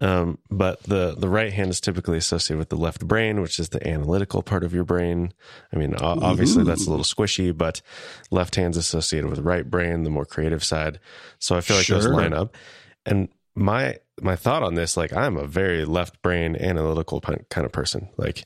um, 0.00 0.38
but 0.52 0.80
the, 0.84 1.16
the 1.18 1.28
right 1.28 1.52
hand 1.52 1.70
is 1.70 1.80
typically 1.80 2.16
associated 2.16 2.60
with 2.60 2.68
the 2.68 2.76
left 2.76 3.04
brain, 3.08 3.40
which 3.40 3.58
is 3.58 3.70
the 3.70 3.84
analytical 3.88 4.40
part 4.40 4.62
of 4.62 4.72
your 4.72 4.84
brain. 4.84 5.32
I 5.74 5.76
mean, 5.76 5.96
obviously 5.96 6.62
that's 6.62 6.86
a 6.86 6.90
little 6.90 7.04
squishy, 7.04 7.56
but 7.56 7.82
left 8.30 8.54
hand's 8.54 8.76
associated 8.76 9.28
with 9.28 9.40
right 9.40 9.68
brain, 9.68 10.04
the 10.04 10.10
more 10.10 10.24
creative 10.24 10.62
side. 10.62 11.00
So 11.40 11.56
I 11.56 11.60
feel 11.60 11.76
like 11.76 11.86
sure. 11.86 11.98
those 11.98 12.06
line 12.06 12.34
up. 12.34 12.56
And 13.04 13.30
my 13.60 13.98
my 14.20 14.36
thought 14.36 14.62
on 14.62 14.74
this, 14.74 14.96
like 14.96 15.12
I'm 15.12 15.36
a 15.36 15.46
very 15.46 15.84
left 15.84 16.20
brain 16.22 16.56
analytical 16.56 17.20
kind 17.20 17.64
of 17.64 17.72
person. 17.72 18.08
Like 18.16 18.44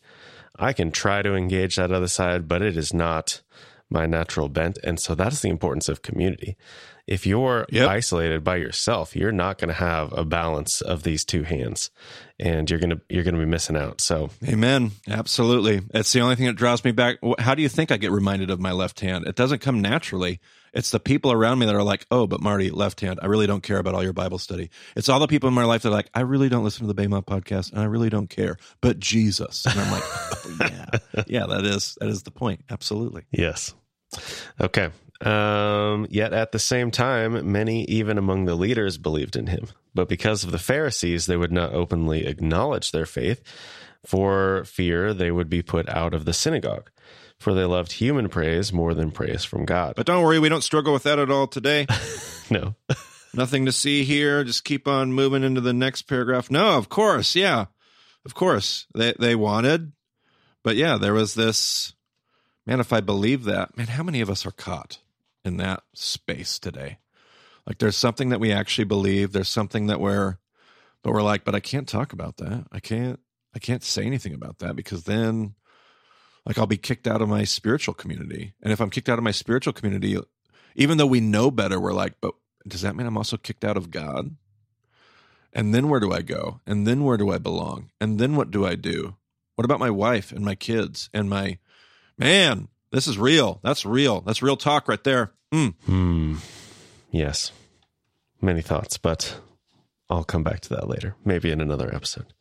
I 0.58 0.72
can 0.72 0.90
try 0.90 1.22
to 1.22 1.34
engage 1.34 1.76
that 1.76 1.92
other 1.92 2.08
side, 2.08 2.48
but 2.48 2.62
it 2.62 2.76
is 2.76 2.92
not 2.92 3.42
my 3.90 4.06
natural 4.06 4.48
bent. 4.48 4.78
And 4.82 4.98
so 4.98 5.14
that's 5.14 5.40
the 5.40 5.48
importance 5.48 5.88
of 5.88 6.02
community. 6.02 6.56
If 7.06 7.26
you're 7.26 7.66
yep. 7.70 7.88
isolated 7.88 8.42
by 8.42 8.56
yourself, 8.56 9.14
you're 9.14 9.30
not 9.30 9.58
going 9.58 9.68
to 9.68 9.74
have 9.74 10.12
a 10.14 10.24
balance 10.24 10.80
of 10.80 11.02
these 11.02 11.24
two 11.24 11.42
hands 11.42 11.90
and 12.40 12.68
you're 12.70 12.80
going 12.80 12.90
to 12.90 13.00
you're 13.10 13.24
going 13.24 13.34
to 13.34 13.40
be 13.40 13.46
missing 13.46 13.76
out. 13.76 14.00
So 14.00 14.30
Amen. 14.48 14.92
Absolutely. 15.08 15.82
It's 15.92 16.12
the 16.12 16.20
only 16.20 16.36
thing 16.36 16.46
that 16.46 16.56
draws 16.56 16.82
me 16.82 16.92
back. 16.92 17.18
How 17.38 17.54
do 17.54 17.62
you 17.62 17.68
think 17.68 17.92
I 17.92 17.98
get 17.98 18.10
reminded 18.10 18.50
of 18.50 18.58
my 18.58 18.72
left 18.72 19.00
hand? 19.00 19.26
It 19.26 19.36
doesn't 19.36 19.60
come 19.60 19.82
naturally. 19.82 20.40
It's 20.74 20.90
the 20.90 21.00
people 21.00 21.32
around 21.32 21.58
me 21.58 21.66
that 21.66 21.74
are 21.74 21.82
like, 21.82 22.06
"Oh, 22.10 22.26
but 22.26 22.40
Marty, 22.40 22.70
left 22.70 23.00
hand. 23.00 23.20
I 23.22 23.26
really 23.26 23.46
don't 23.46 23.62
care 23.62 23.78
about 23.78 23.94
all 23.94 24.02
your 24.02 24.12
Bible 24.12 24.38
study." 24.38 24.70
It's 24.96 25.08
all 25.08 25.20
the 25.20 25.26
people 25.26 25.48
in 25.48 25.54
my 25.54 25.64
life 25.64 25.82
that 25.82 25.88
are 25.88 25.92
like, 25.92 26.10
"I 26.14 26.20
really 26.20 26.48
don't 26.48 26.64
listen 26.64 26.82
to 26.82 26.86
the 26.86 26.94
Bema 26.94 27.22
podcast, 27.22 27.72
and 27.72 27.80
I 27.80 27.84
really 27.84 28.10
don't 28.10 28.28
care." 28.28 28.56
But 28.80 28.98
Jesus, 28.98 29.66
and 29.66 29.78
I'm 29.78 29.90
like, 29.90 30.02
oh, 30.06 30.56
"Yeah, 30.60 31.22
yeah, 31.26 31.46
that 31.46 31.64
is 31.64 31.96
that 32.00 32.08
is 32.08 32.24
the 32.24 32.30
point. 32.30 32.64
Absolutely." 32.70 33.22
Yes. 33.30 33.74
Okay. 34.60 34.90
Um, 35.20 36.06
yet 36.10 36.32
at 36.32 36.52
the 36.52 36.58
same 36.58 36.90
time, 36.90 37.50
many, 37.50 37.84
even 37.84 38.18
among 38.18 38.44
the 38.44 38.54
leaders, 38.54 38.98
believed 38.98 39.36
in 39.36 39.46
him. 39.46 39.68
But 39.94 40.08
because 40.08 40.44
of 40.44 40.50
the 40.50 40.58
Pharisees, 40.58 41.26
they 41.26 41.36
would 41.36 41.52
not 41.52 41.72
openly 41.72 42.26
acknowledge 42.26 42.90
their 42.90 43.06
faith 43.06 43.42
for 44.04 44.64
fear 44.64 45.14
they 45.14 45.30
would 45.30 45.48
be 45.48 45.62
put 45.62 45.88
out 45.88 46.14
of 46.14 46.24
the 46.24 46.32
synagogue 46.32 46.90
for 47.38 47.54
they 47.54 47.64
loved 47.64 47.92
human 47.92 48.28
praise 48.28 48.72
more 48.72 48.94
than 48.94 49.10
praise 49.10 49.44
from 49.44 49.64
God. 49.64 49.94
But 49.96 50.06
don't 50.06 50.22
worry, 50.22 50.38
we 50.38 50.48
don't 50.48 50.62
struggle 50.62 50.92
with 50.92 51.02
that 51.04 51.18
at 51.18 51.30
all 51.30 51.46
today. 51.46 51.86
no. 52.50 52.74
Nothing 53.34 53.66
to 53.66 53.72
see 53.72 54.04
here. 54.04 54.44
Just 54.44 54.64
keep 54.64 54.86
on 54.86 55.12
moving 55.12 55.42
into 55.42 55.60
the 55.60 55.72
next 55.72 56.02
paragraph. 56.02 56.50
No, 56.50 56.78
of 56.78 56.88
course. 56.88 57.34
Yeah. 57.34 57.66
Of 58.24 58.34
course. 58.34 58.86
They 58.94 59.14
they 59.18 59.34
wanted. 59.34 59.92
But 60.62 60.76
yeah, 60.76 60.96
there 60.96 61.12
was 61.12 61.34
this 61.34 61.94
man, 62.66 62.80
if 62.80 62.92
I 62.92 63.00
believe 63.00 63.44
that, 63.44 63.76
man, 63.76 63.88
how 63.88 64.02
many 64.02 64.20
of 64.20 64.30
us 64.30 64.46
are 64.46 64.52
caught 64.52 64.98
in 65.44 65.56
that 65.58 65.82
space 65.94 66.58
today? 66.58 66.98
Like 67.66 67.78
there's 67.78 67.96
something 67.96 68.28
that 68.30 68.40
we 68.40 68.52
actually 68.52 68.84
believe, 68.84 69.32
there's 69.32 69.48
something 69.48 69.86
that 69.88 70.00
we're 70.00 70.38
but 71.02 71.12
we're 71.12 71.22
like, 71.22 71.44
but 71.44 71.54
I 71.54 71.60
can't 71.60 71.86
talk 71.86 72.14
about 72.14 72.38
that. 72.38 72.66
I 72.72 72.80
can't 72.80 73.20
I 73.54 73.58
can't 73.58 73.82
say 73.82 74.04
anything 74.04 74.34
about 74.34 74.58
that 74.58 74.76
because 74.76 75.04
then 75.04 75.54
like 76.46 76.58
I'll 76.58 76.66
be 76.66 76.76
kicked 76.76 77.06
out 77.06 77.22
of 77.22 77.28
my 77.28 77.44
spiritual 77.44 77.94
community. 77.94 78.54
And 78.62 78.72
if 78.72 78.80
I'm 78.80 78.90
kicked 78.90 79.08
out 79.08 79.18
of 79.18 79.24
my 79.24 79.30
spiritual 79.30 79.72
community, 79.72 80.18
even 80.74 80.98
though 80.98 81.06
we 81.06 81.20
know 81.20 81.50
better, 81.50 81.80
we're 81.80 81.92
like, 81.92 82.14
but 82.20 82.34
does 82.66 82.82
that 82.82 82.96
mean 82.96 83.06
I'm 83.06 83.16
also 83.16 83.36
kicked 83.36 83.64
out 83.64 83.76
of 83.76 83.90
God? 83.90 84.36
And 85.52 85.74
then 85.74 85.88
where 85.88 86.00
do 86.00 86.12
I 86.12 86.22
go? 86.22 86.60
And 86.66 86.86
then 86.86 87.04
where 87.04 87.16
do 87.16 87.30
I 87.30 87.38
belong? 87.38 87.90
And 88.00 88.18
then 88.18 88.34
what 88.36 88.50
do 88.50 88.66
I 88.66 88.74
do? 88.74 89.16
What 89.54 89.64
about 89.64 89.78
my 89.78 89.90
wife 89.90 90.32
and 90.32 90.44
my 90.44 90.56
kids 90.56 91.08
and 91.14 91.30
my 91.30 91.58
man? 92.18 92.68
This 92.90 93.06
is 93.06 93.18
real. 93.18 93.60
That's 93.62 93.86
real. 93.86 94.20
That's 94.20 94.42
real 94.42 94.56
talk 94.56 94.88
right 94.88 95.02
there. 95.02 95.32
Mm. 95.52 95.74
Hmm. 95.86 96.36
Yes. 97.10 97.52
Many 98.40 98.62
thoughts, 98.62 98.98
but 98.98 99.38
I'll 100.10 100.24
come 100.24 100.42
back 100.42 100.60
to 100.60 100.68
that 100.70 100.88
later, 100.88 101.14
maybe 101.24 101.50
in 101.50 101.60
another 101.60 101.94
episode. 101.94 102.32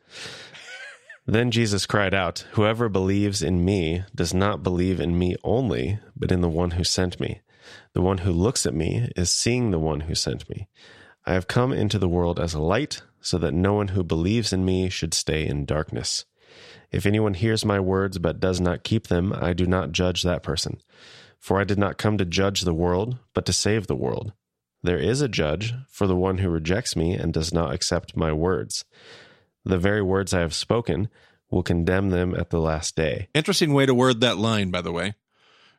Then 1.25 1.51
Jesus 1.51 1.86
cried 1.86 2.13
out, 2.13 2.45
Whoever 2.51 2.89
believes 2.89 3.41
in 3.41 3.63
me 3.63 4.03
does 4.13 4.33
not 4.33 4.62
believe 4.62 4.99
in 4.99 5.17
me 5.17 5.36
only, 5.43 5.99
but 6.15 6.31
in 6.31 6.41
the 6.41 6.49
one 6.49 6.71
who 6.71 6.83
sent 6.83 7.19
me. 7.19 7.41
The 7.93 8.01
one 8.01 8.19
who 8.19 8.31
looks 8.31 8.65
at 8.65 8.73
me 8.73 9.09
is 9.15 9.31
seeing 9.31 9.71
the 9.71 9.79
one 9.79 10.01
who 10.01 10.15
sent 10.15 10.49
me. 10.49 10.67
I 11.25 11.33
have 11.33 11.47
come 11.47 11.71
into 11.71 11.97
the 11.97 12.09
world 12.09 12.39
as 12.39 12.53
a 12.53 12.62
light, 12.62 13.01
so 13.21 13.38
that 13.38 13.53
no 13.53 13.73
one 13.73 13.89
who 13.89 14.03
believes 14.03 14.51
in 14.51 14.65
me 14.65 14.89
should 14.89 15.13
stay 15.13 15.47
in 15.47 15.65
darkness. 15.65 16.25
If 16.91 17.05
anyone 17.05 17.36
hears 17.36 17.63
my 17.63 17.79
words 17.79 18.19
but 18.19 18.41
does 18.41 18.59
not 18.59 18.83
keep 18.83 19.07
them, 19.07 19.33
I 19.33 19.53
do 19.53 19.65
not 19.65 19.93
judge 19.93 20.23
that 20.23 20.43
person. 20.43 20.81
For 21.39 21.59
I 21.59 21.63
did 21.63 21.79
not 21.79 21.97
come 21.97 22.17
to 22.17 22.25
judge 22.25 22.62
the 22.62 22.73
world, 22.73 23.17
but 23.33 23.45
to 23.45 23.53
save 23.53 23.88
the 23.88 23.95
world. 23.95 24.33
There 24.83 24.97
is 24.97 25.21
a 25.21 25.29
judge 25.29 25.73
for 25.89 26.05
the 26.05 26.15
one 26.15 26.39
who 26.39 26.49
rejects 26.49 26.97
me 26.97 27.13
and 27.13 27.33
does 27.33 27.53
not 27.53 27.73
accept 27.73 28.17
my 28.17 28.33
words. 28.33 28.83
The 29.65 29.78
very 29.78 30.02
words 30.02 30.34
I 30.34 30.41
have 30.41 30.54
spoken 30.54 31.10
will 31.49 31.63
condemn 31.63 32.10
them 32.10 32.36
at 32.36 32.49
the 32.49 32.60
last 32.60 32.95
day. 32.95 33.30
Interesting 33.34 33.73
way 33.73 33.86
to 33.86 33.93
word 33.93 34.21
that 34.21 34.38
line, 34.38 34.71
by 34.71 34.82
the 34.82 34.91
way. 34.91 35.13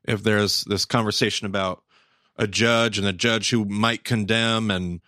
If 0.04 0.22
there's 0.22 0.64
this 0.64 0.84
conversation 0.84 1.46
about 1.46 1.82
a 2.36 2.46
judge 2.46 2.98
and 2.98 3.06
a 3.06 3.12
judge 3.12 3.50
who 3.50 3.64
might 3.64 4.04
condemn 4.04 4.70
and 4.70 5.00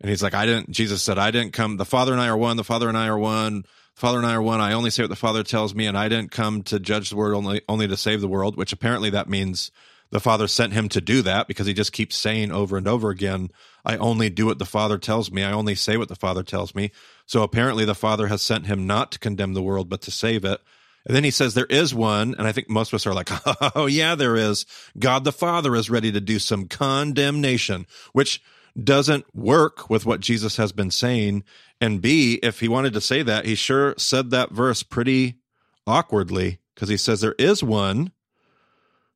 and 0.00 0.10
he's 0.10 0.22
like, 0.22 0.34
I 0.34 0.44
didn't 0.46 0.70
Jesus 0.70 1.02
said, 1.02 1.18
I 1.18 1.30
didn't 1.30 1.52
come 1.52 1.76
the 1.76 1.84
Father 1.84 2.12
and 2.12 2.20
I 2.20 2.28
are 2.28 2.36
one, 2.36 2.56
the 2.56 2.64
Father 2.64 2.88
and 2.88 2.98
I 2.98 3.06
are 3.06 3.18
one, 3.18 3.62
the 3.62 4.00
Father 4.00 4.18
and 4.18 4.26
I 4.26 4.34
are 4.34 4.42
one, 4.42 4.60
I 4.60 4.72
only 4.72 4.90
say 4.90 5.02
what 5.02 5.10
the 5.10 5.16
Father 5.16 5.42
tells 5.42 5.74
me, 5.74 5.86
and 5.86 5.96
I 5.96 6.08
didn't 6.08 6.30
come 6.30 6.62
to 6.64 6.78
judge 6.78 7.10
the 7.10 7.16
world 7.16 7.34
only 7.44 7.62
only 7.68 7.88
to 7.88 7.96
save 7.96 8.20
the 8.20 8.28
world, 8.28 8.56
which 8.56 8.72
apparently 8.72 9.10
that 9.10 9.28
means 9.28 9.70
the 10.14 10.20
Father 10.20 10.46
sent 10.46 10.72
him 10.72 10.88
to 10.90 11.00
do 11.00 11.22
that 11.22 11.48
because 11.48 11.66
he 11.66 11.74
just 11.74 11.92
keeps 11.92 12.14
saying 12.14 12.52
over 12.52 12.76
and 12.76 12.86
over 12.86 13.10
again, 13.10 13.50
I 13.84 13.96
only 13.96 14.30
do 14.30 14.46
what 14.46 14.60
the 14.60 14.64
Father 14.64 14.96
tells 14.96 15.32
me. 15.32 15.42
I 15.42 15.50
only 15.50 15.74
say 15.74 15.96
what 15.96 16.06
the 16.06 16.14
Father 16.14 16.44
tells 16.44 16.72
me. 16.72 16.92
So 17.26 17.42
apparently 17.42 17.84
the 17.84 17.96
Father 17.96 18.28
has 18.28 18.40
sent 18.40 18.66
him 18.66 18.86
not 18.86 19.10
to 19.10 19.18
condemn 19.18 19.54
the 19.54 19.62
world, 19.62 19.88
but 19.88 20.02
to 20.02 20.12
save 20.12 20.44
it. 20.44 20.60
And 21.04 21.16
then 21.16 21.24
he 21.24 21.32
says 21.32 21.54
there 21.54 21.66
is 21.66 21.92
one, 21.92 22.36
and 22.38 22.46
I 22.46 22.52
think 22.52 22.70
most 22.70 22.92
of 22.92 22.94
us 22.94 23.08
are 23.08 23.12
like, 23.12 23.28
oh 23.74 23.86
yeah, 23.86 24.14
there 24.14 24.36
is. 24.36 24.66
God 24.96 25.24
the 25.24 25.32
Father 25.32 25.74
is 25.74 25.90
ready 25.90 26.12
to 26.12 26.20
do 26.20 26.38
some 26.38 26.68
condemnation, 26.68 27.84
which 28.12 28.40
doesn't 28.80 29.26
work 29.34 29.90
with 29.90 30.06
what 30.06 30.20
Jesus 30.20 30.58
has 30.58 30.70
been 30.70 30.92
saying. 30.92 31.42
And 31.80 32.00
B, 32.00 32.38
if 32.40 32.60
he 32.60 32.68
wanted 32.68 32.92
to 32.92 33.00
say 33.00 33.24
that, 33.24 33.46
he 33.46 33.56
sure 33.56 33.96
said 33.98 34.30
that 34.30 34.52
verse 34.52 34.84
pretty 34.84 35.40
awkwardly 35.88 36.60
because 36.76 36.88
he 36.88 36.96
says 36.96 37.20
there 37.20 37.34
is 37.36 37.64
one 37.64 38.12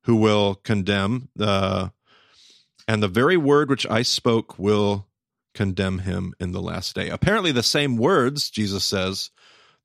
who 0.09 0.15
will 0.15 0.55
condemn 0.55 1.29
the 1.35 1.91
and 2.87 3.03
the 3.03 3.07
very 3.07 3.37
word 3.37 3.69
which 3.69 3.85
I 3.87 4.01
spoke 4.01 4.57
will 4.57 5.05
condemn 5.53 5.99
him 5.99 6.33
in 6.39 6.51
the 6.51 6.63
last 6.63 6.95
day. 6.95 7.09
Apparently, 7.09 7.51
the 7.51 7.61
same 7.61 7.95
words, 7.95 8.49
Jesus 8.49 8.83
says, 8.83 9.29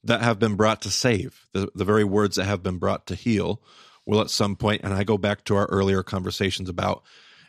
that 0.03 0.23
have 0.23 0.39
been 0.39 0.55
brought 0.55 0.81
to 0.81 0.91
save, 0.91 1.47
the, 1.53 1.69
the 1.75 1.85
very 1.85 2.05
words 2.05 2.37
that 2.37 2.47
have 2.47 2.63
been 2.63 2.79
brought 2.79 3.07
to 3.09 3.15
heal, 3.15 3.61
will 4.07 4.23
at 4.23 4.31
some 4.31 4.57
point, 4.57 4.81
and 4.83 4.95
I 4.95 5.05
go 5.05 5.19
back 5.19 5.45
to 5.45 5.57
our 5.57 5.67
earlier 5.67 6.03
conversations 6.03 6.71
about 6.71 7.03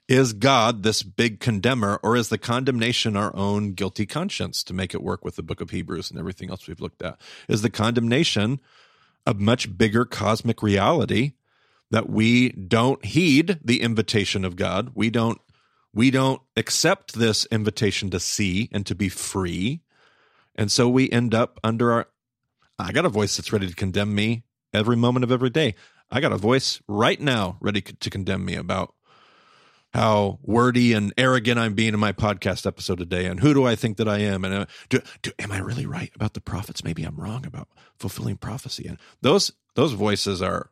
is 0.10 0.34
God 0.34 0.84
this 0.84 1.02
big 1.02 1.40
condemner, 1.40 1.96
or 2.04 2.18
is 2.18 2.28
the 2.28 2.38
condemnation 2.38 3.16
our 3.16 3.34
own 3.38 3.72
guilty 3.72 4.06
conscience 4.06 4.64
to 4.64 4.74
make 4.74 4.94
it 4.94 5.02
work 5.02 5.24
with 5.24 5.38
the 5.38 5.44
book 5.44 5.62
of 5.62 5.70
Hebrews 5.70 6.12
and 6.12 6.20
everything 6.20 6.50
else 6.50 6.68
we've 6.68 6.82
looked 6.82 7.02
at? 7.02 7.22
Is 7.48 7.62
the 7.62 7.70
condemnation 7.70 8.60
a 9.26 9.34
much 9.34 9.78
bigger 9.78 10.04
cosmic 10.04 10.62
reality 10.62 11.36
that 11.92 12.10
we 12.10 12.50
don't 12.50 13.04
heed 13.06 13.60
the 13.64 13.82
invitation 13.82 14.46
of 14.46 14.56
God? 14.56 14.92
We 14.96 15.10
don't 15.10 15.40
we 15.94 16.12
don't 16.12 16.42
accept 16.58 17.14
this 17.14 17.46
invitation 17.46 18.10
to 18.10 18.20
see 18.20 18.70
and 18.72 18.86
to 18.86 18.94
be 18.96 19.08
free. 19.08 19.82
And 20.56 20.70
so 20.70 20.90
we 20.90 21.10
end 21.10 21.34
up 21.34 21.60
under 21.64 21.92
our 21.92 22.08
I 22.78 22.92
got 22.92 23.06
a 23.06 23.10
voice 23.10 23.38
that's 23.38 23.54
ready 23.54 23.68
to 23.68 23.76
condemn 23.76 24.14
me 24.14 24.44
every 24.74 24.98
moment 24.98 25.24
of 25.24 25.32
every 25.32 25.50
day. 25.50 25.76
I 26.12 26.20
got 26.20 26.34
a 26.34 26.38
voice 26.38 26.82
right 26.88 27.20
now 27.20 27.58
ready 27.62 27.82
to 27.82 28.10
condemn 28.10 28.46
me 28.46 28.56
about 28.56 28.94
how 29.94 30.40
wordy 30.44 30.92
and 30.92 31.14
arrogant 31.18 31.58
I'm 31.58 31.74
being 31.74 31.94
in 31.94 32.00
my 32.02 32.12
podcast 32.12 32.66
episode 32.66 32.98
today, 32.98 33.26
and 33.26 33.40
who 33.40 33.54
do 33.54 33.66
I 33.66 33.76
think 33.76 33.96
that 33.96 34.10
I 34.10 34.20
am, 34.20 34.44
and 34.44 34.54
uh, 34.54 34.66
do, 34.90 35.00
do, 35.22 35.32
am 35.40 35.54
I 35.54 35.60
really 35.60 35.86
right 35.86 36.12
about 36.14 36.34
the 36.34 36.42
prophets? 36.42 36.84
Maybe 36.84 37.04
I'm 37.04 37.16
wrong 37.16 37.46
about 37.46 37.70
fulfilling 37.98 38.36
prophecy, 38.36 38.86
and 38.88 38.98
those 39.22 39.54
those 39.76 39.94
voices 39.94 40.42
are 40.42 40.70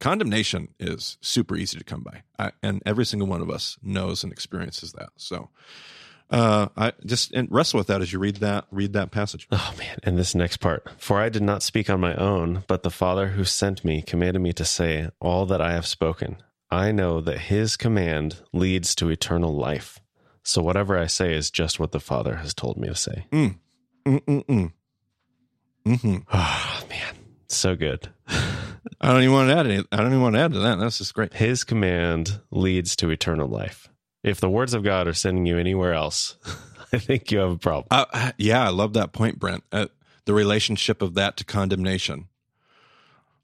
condemnation 0.00 0.68
is 0.78 1.18
super 1.20 1.56
easy 1.56 1.78
to 1.78 1.84
come 1.84 2.02
by, 2.02 2.22
I, 2.38 2.52
and 2.62 2.82
every 2.86 3.04
single 3.04 3.28
one 3.28 3.40
of 3.40 3.50
us 3.50 3.78
knows 3.82 4.22
and 4.22 4.32
experiences 4.32 4.92
that. 4.92 5.10
So, 5.16 5.50
uh, 6.30 6.68
I 6.76 6.92
just 7.06 7.32
and 7.32 7.48
wrestle 7.50 7.78
with 7.78 7.86
that 7.86 8.02
as 8.02 8.12
you 8.12 8.18
read 8.18 8.36
that 8.36 8.66
read 8.70 8.92
that 8.92 9.10
passage. 9.10 9.48
Oh 9.50 9.74
man, 9.78 9.98
and 10.02 10.18
this 10.18 10.34
next 10.34 10.58
part. 10.58 10.88
For 10.98 11.18
I 11.18 11.28
did 11.28 11.42
not 11.42 11.62
speak 11.62 11.88
on 11.88 12.00
my 12.00 12.14
own, 12.14 12.64
but 12.66 12.82
the 12.82 12.90
Father 12.90 13.28
who 13.28 13.44
sent 13.44 13.84
me 13.84 14.02
commanded 14.02 14.40
me 14.40 14.52
to 14.54 14.64
say 14.64 15.10
all 15.20 15.46
that 15.46 15.60
I 15.60 15.72
have 15.72 15.86
spoken. 15.86 16.36
I 16.70 16.92
know 16.92 17.22
that 17.22 17.38
his 17.38 17.76
command 17.78 18.42
leads 18.52 18.94
to 18.96 19.08
eternal 19.08 19.54
life. 19.54 20.00
So 20.42 20.62
whatever 20.62 20.98
I 20.98 21.06
say 21.06 21.34
is 21.34 21.50
just 21.50 21.80
what 21.80 21.92
the 21.92 22.00
Father 22.00 22.36
has 22.36 22.52
told 22.52 22.76
me 22.76 22.88
to 22.88 22.94
say. 22.94 23.26
Mm. 23.32 23.58
Mm-mm-mm. 24.04 24.72
Mm-hmm. 25.86 26.16
Oh 26.30 26.82
man, 26.90 27.14
so 27.48 27.74
good. 27.74 28.10
I 29.00 29.12
don't 29.12 29.22
even 29.22 29.32
want 29.32 29.50
to 29.50 29.56
add 29.56 29.66
any. 29.66 29.84
I 29.92 29.96
don't 29.96 30.08
even 30.08 30.22
want 30.22 30.34
to 30.36 30.40
add 30.40 30.52
to 30.52 30.58
that. 30.60 30.78
That's 30.78 30.98
just 30.98 31.14
great. 31.14 31.34
His 31.34 31.64
command 31.64 32.40
leads 32.50 32.96
to 32.96 33.10
eternal 33.10 33.48
life. 33.48 33.88
If 34.22 34.40
the 34.40 34.50
words 34.50 34.74
of 34.74 34.82
God 34.84 35.06
are 35.08 35.14
sending 35.14 35.46
you 35.46 35.58
anywhere 35.58 35.94
else, 35.94 36.36
I 36.92 36.98
think 36.98 37.30
you 37.30 37.38
have 37.38 37.52
a 37.52 37.58
problem. 37.58 37.86
Uh, 37.90 38.32
yeah, 38.38 38.64
I 38.64 38.70
love 38.70 38.94
that 38.94 39.12
point, 39.12 39.38
Brent. 39.38 39.64
Uh, 39.70 39.86
the 40.24 40.34
relationship 40.34 41.02
of 41.02 41.14
that 41.14 41.36
to 41.38 41.44
condemnation. 41.44 42.28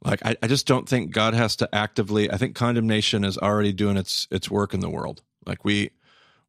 Like 0.05 0.21
I, 0.25 0.37
I 0.43 0.47
just 0.49 0.67
don't 0.67 0.89
think 0.89 1.13
God 1.13 1.35
has 1.35 1.57
to 1.57 1.75
actively. 1.75 2.31
I 2.31 2.37
think 2.37 2.55
condemnation 2.55 3.25
is 3.25 3.39
already 3.39 3.73
doing 3.73 3.97
its 3.97 4.29
its 4.31 4.51
work 4.51 4.75
in 4.75 4.81
the 4.81 4.91
world. 4.91 5.23
Like 5.47 5.65
we, 5.65 5.91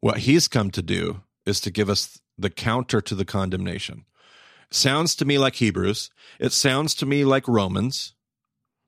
what 0.02 0.20
He's 0.20 0.48
come 0.48 0.72
to 0.72 0.82
do 0.82 1.22
is 1.46 1.62
to 1.62 1.72
give 1.72 1.90
us 1.90 2.20
the 2.38 2.50
counter 2.50 3.00
to 3.02 3.16
the 3.16 3.26
condemnation. 3.26 4.06
Sounds 4.72 5.16
to 5.16 5.26
me 5.26 5.38
like 5.38 5.56
Hebrews. 5.56 6.10
It 6.40 6.52
sounds 6.52 6.96
to 6.96 7.06
me 7.06 7.24
like 7.24 7.48
Romans. 7.48 8.15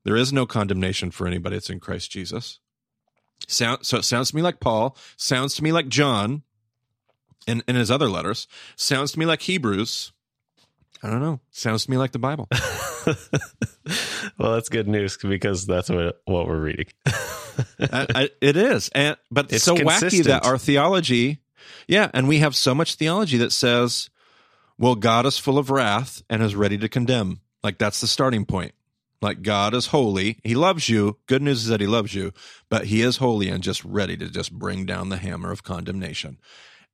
There 0.04 0.16
is 0.16 0.32
no 0.32 0.46
condemnation 0.46 1.10
for 1.10 1.26
anybody 1.26 1.56
that's 1.56 1.70
in 1.70 1.80
Christ 1.80 2.10
Jesus. 2.10 2.60
Sound, 3.46 3.84
so 3.86 3.98
it 3.98 4.04
sounds 4.04 4.30
to 4.30 4.36
me 4.36 4.42
like 4.42 4.60
Paul. 4.60 4.96
Sounds 5.16 5.54
to 5.56 5.64
me 5.64 5.72
like 5.72 5.88
John 5.88 6.42
in, 7.46 7.62
in 7.68 7.76
his 7.76 7.90
other 7.90 8.08
letters. 8.08 8.46
Sounds 8.76 9.12
to 9.12 9.18
me 9.18 9.26
like 9.26 9.42
Hebrews. 9.42 10.12
I 11.02 11.10
don't 11.10 11.20
know. 11.20 11.40
Sounds 11.50 11.84
to 11.84 11.90
me 11.90 11.96
like 11.96 12.12
the 12.12 12.18
Bible. 12.18 12.48
well, 14.38 14.52
that's 14.54 14.68
good 14.68 14.88
news 14.88 15.16
because 15.16 15.66
that's 15.66 15.88
what 15.88 16.20
what 16.24 16.46
we're 16.46 16.60
reading. 16.60 16.86
I, 17.06 18.06
I, 18.14 18.30
it 18.40 18.56
is, 18.56 18.88
and 18.94 19.16
but 19.30 19.52
it's 19.52 19.64
so 19.64 19.76
consistent. 19.76 20.12
wacky 20.12 20.24
that 20.24 20.44
our 20.44 20.58
theology, 20.58 21.40
yeah, 21.86 22.10
and 22.12 22.26
we 22.26 22.38
have 22.38 22.56
so 22.56 22.74
much 22.74 22.96
theology 22.96 23.38
that 23.38 23.52
says, 23.52 24.10
"Well, 24.76 24.96
God 24.96 25.24
is 25.24 25.38
full 25.38 25.58
of 25.58 25.70
wrath 25.70 26.22
and 26.28 26.42
is 26.42 26.56
ready 26.56 26.78
to 26.78 26.88
condemn." 26.88 27.40
Like 27.62 27.78
that's 27.78 28.00
the 28.00 28.06
starting 28.08 28.44
point. 28.44 28.72
Like 29.20 29.42
God 29.42 29.74
is 29.74 29.86
holy, 29.86 30.38
He 30.44 30.54
loves 30.54 30.88
you. 30.88 31.18
Good 31.26 31.42
news 31.42 31.62
is 31.62 31.68
that 31.68 31.80
He 31.80 31.86
loves 31.86 32.14
you, 32.14 32.32
but 32.68 32.86
He 32.86 33.02
is 33.02 33.16
holy 33.16 33.48
and 33.48 33.62
just 33.62 33.84
ready 33.84 34.16
to 34.16 34.28
just 34.30 34.52
bring 34.52 34.86
down 34.86 35.08
the 35.08 35.16
hammer 35.16 35.50
of 35.50 35.62
condemnation. 35.62 36.38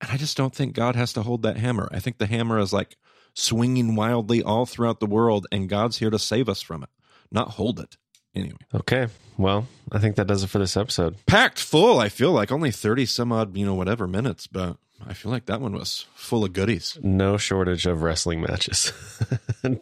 And 0.00 0.10
I 0.10 0.16
just 0.16 0.36
don't 0.36 0.54
think 0.54 0.74
God 0.74 0.96
has 0.96 1.12
to 1.14 1.22
hold 1.22 1.42
that 1.42 1.56
hammer. 1.56 1.88
I 1.92 1.98
think 1.98 2.18
the 2.18 2.26
hammer 2.26 2.58
is 2.58 2.72
like 2.72 2.96
swinging 3.34 3.96
wildly 3.96 4.42
all 4.42 4.66
throughout 4.66 5.00
the 5.00 5.06
world, 5.06 5.46
and 5.52 5.68
God's 5.68 5.98
here 5.98 6.10
to 6.10 6.18
save 6.18 6.48
us 6.48 6.62
from 6.62 6.82
it, 6.82 6.88
not 7.30 7.52
hold 7.52 7.80
it. 7.80 7.96
Anyway. 8.34 8.58
Okay. 8.74 9.08
Well, 9.36 9.66
I 9.92 9.98
think 9.98 10.16
that 10.16 10.26
does 10.26 10.42
it 10.42 10.48
for 10.48 10.58
this 10.58 10.76
episode. 10.76 11.16
Packed 11.26 11.58
full, 11.58 11.98
I 11.98 12.08
feel 12.08 12.32
like. 12.32 12.50
Only 12.50 12.70
30 12.70 13.06
some 13.06 13.32
odd, 13.32 13.56
you 13.56 13.64
know, 13.64 13.74
whatever 13.74 14.06
minutes, 14.08 14.46
but 14.46 14.76
I 15.06 15.12
feel 15.12 15.30
like 15.30 15.46
that 15.46 15.60
one 15.60 15.72
was 15.72 16.06
full 16.14 16.44
of 16.44 16.52
goodies. 16.52 16.98
No 17.02 17.36
shortage 17.36 17.86
of 17.86 18.02
wrestling 18.02 18.40
matches. 18.40 18.92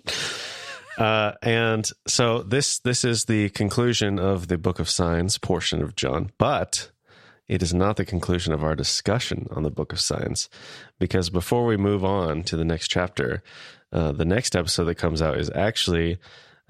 uh, 0.98 1.32
and 1.42 1.88
so 2.06 2.42
this 2.42 2.78
this 2.80 3.04
is 3.04 3.24
the 3.24 3.48
conclusion 3.50 4.18
of 4.18 4.48
the 4.48 4.58
Book 4.58 4.78
of 4.78 4.88
Signs 4.88 5.38
portion 5.38 5.82
of 5.82 5.96
John, 5.96 6.30
but 6.38 6.90
it 7.48 7.62
is 7.62 7.74
not 7.74 7.96
the 7.96 8.04
conclusion 8.04 8.52
of 8.52 8.62
our 8.62 8.74
discussion 8.74 9.46
on 9.50 9.62
the 9.62 9.70
Book 9.70 9.92
of 9.92 10.00
Signs, 10.00 10.48
because 10.98 11.30
before 11.30 11.66
we 11.66 11.76
move 11.76 12.04
on 12.04 12.42
to 12.44 12.56
the 12.56 12.64
next 12.64 12.88
chapter, 12.88 13.42
uh, 13.92 14.12
the 14.12 14.24
next 14.24 14.56
episode 14.56 14.84
that 14.84 14.94
comes 14.96 15.20
out 15.20 15.38
is 15.38 15.50
actually 15.54 16.18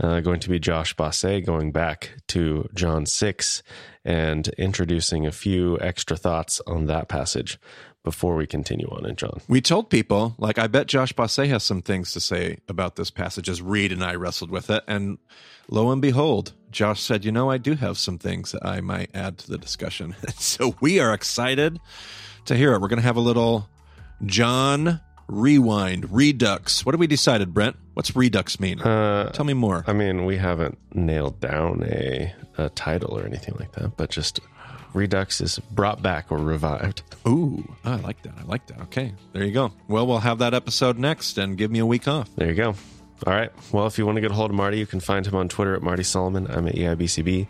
uh, 0.01 0.21
going 0.21 0.41
to 0.41 0.49
be 0.49 0.59
Josh 0.59 0.95
Basse 0.97 1.45
going 1.45 1.71
back 1.71 2.11
to 2.29 2.69
John 2.75 3.07
6 3.07 3.63
and 4.05 4.49
introducing 4.59 5.27
a 5.27 5.33
few 5.33 5.79
extra 5.81 6.17
thoughts 6.17 6.61
on 6.67 6.87
that 6.87 7.09
passage 7.09 7.59
before 8.05 8.35
we 8.35 8.47
continue 8.47 8.89
on 8.89 9.07
in 9.07 9.15
John. 9.17 9.41
We 9.49 9.61
told 9.61 9.89
people, 9.91 10.35
like, 10.39 10.59
I 10.59 10.67
bet 10.67 10.87
Josh 10.89 11.13
Basse 11.13 11.37
has 11.37 11.63
some 11.63 11.83
things 11.83 12.13
to 12.13 12.21
say 12.21 12.59
about 12.69 12.97
this 12.97 13.11
passage 13.11 13.49
as 13.49 13.63
Reed 13.63 13.93
and 13.93 14.03
I 14.03 14.15
wrestled 14.17 14.51
with 14.51 14.71
it. 14.71 14.83
And 14.89 15.19
lo 15.69 15.91
and 15.91 16.03
behold, 16.03 16.53
Josh 16.71 17.01
said, 17.01 17.25
You 17.25 17.33
know, 17.33 17.51
I 17.51 17.59
do 17.59 17.75
have 17.75 17.99
some 17.99 18.19
things 18.19 18.53
that 18.53 18.67
I 18.67 18.81
might 18.81 19.11
add 19.15 19.39
to 19.39 19.51
the 19.51 19.59
discussion. 19.59 20.17
so 20.37 20.75
we 20.81 20.99
are 20.99 21.15
excited 21.15 21.79
to 22.47 22.57
hear 22.57 22.73
it. 22.75 22.81
We're 22.81 22.89
going 22.89 23.01
to 23.01 23.07
have 23.07 23.17
a 23.17 23.21
little 23.21 23.69
John 24.27 25.01
rewind, 25.29 26.13
redux. 26.13 26.85
What 26.85 26.95
have 26.95 27.01
we 27.01 27.07
decided, 27.07 27.55
Brent? 27.55 27.77
What's 27.95 28.17
redux 28.17 28.59
mean? 28.59 28.81
Uh, 28.81 29.31
Tell 29.33 29.45
me 29.45 29.55
more. 29.55 29.85
I 29.87 29.93
mean, 29.93 30.25
we 30.25 30.37
haven't 30.37 30.79
nailed 30.95 31.41
down 31.41 31.85
a, 31.85 32.35
a 32.59 32.69
title 32.71 33.19
or 33.19 33.25
anything 33.25 33.55
like 33.59 33.73
that, 33.73 33.97
but 33.97 34.11
just 34.11 34.41
Redux 34.95 35.41
is 35.41 35.59
brought 35.59 36.03
back 36.03 36.27
or 36.31 36.39
revived. 36.39 37.03
Ooh, 37.27 37.65
I 37.85 37.97
like 37.97 38.23
that. 38.23 38.35
I 38.39 38.43
like 38.45 38.67
that. 38.67 38.81
Okay, 38.83 39.13
there 39.33 39.45
you 39.45 39.53
go. 39.53 39.73
Well, 39.89 40.07
we'll 40.07 40.19
have 40.19 40.39
that 40.39 40.55
episode 40.55 40.99
next 40.99 41.39
and 41.39 41.57
give 41.57 41.71
me 41.71 41.79
a 41.79 41.87
week 41.87 42.09
off. 42.09 42.29
There 42.37 42.49
you 42.49 42.55
go. 42.55 42.75
All 43.25 43.33
right. 43.33 43.53
Well, 43.73 43.87
if 43.87 43.99
you 43.99 44.07
want 44.07 44.17
to 44.17 44.21
get 44.21 44.33
a 44.33 44.35
hold 44.35 44.51
of 44.51 44.57
Marty, 44.57 44.79
you 44.79 44.87
can 44.87 44.99
find 44.99 45.25
him 45.25 45.37
on 45.37 45.49
Twitter 45.49 45.77
at 45.77 45.83
Marty 45.83 46.03
Solomon. 46.03 46.49
I'm 46.51 46.67
at 46.67 46.75
EIBCB. 46.75 47.47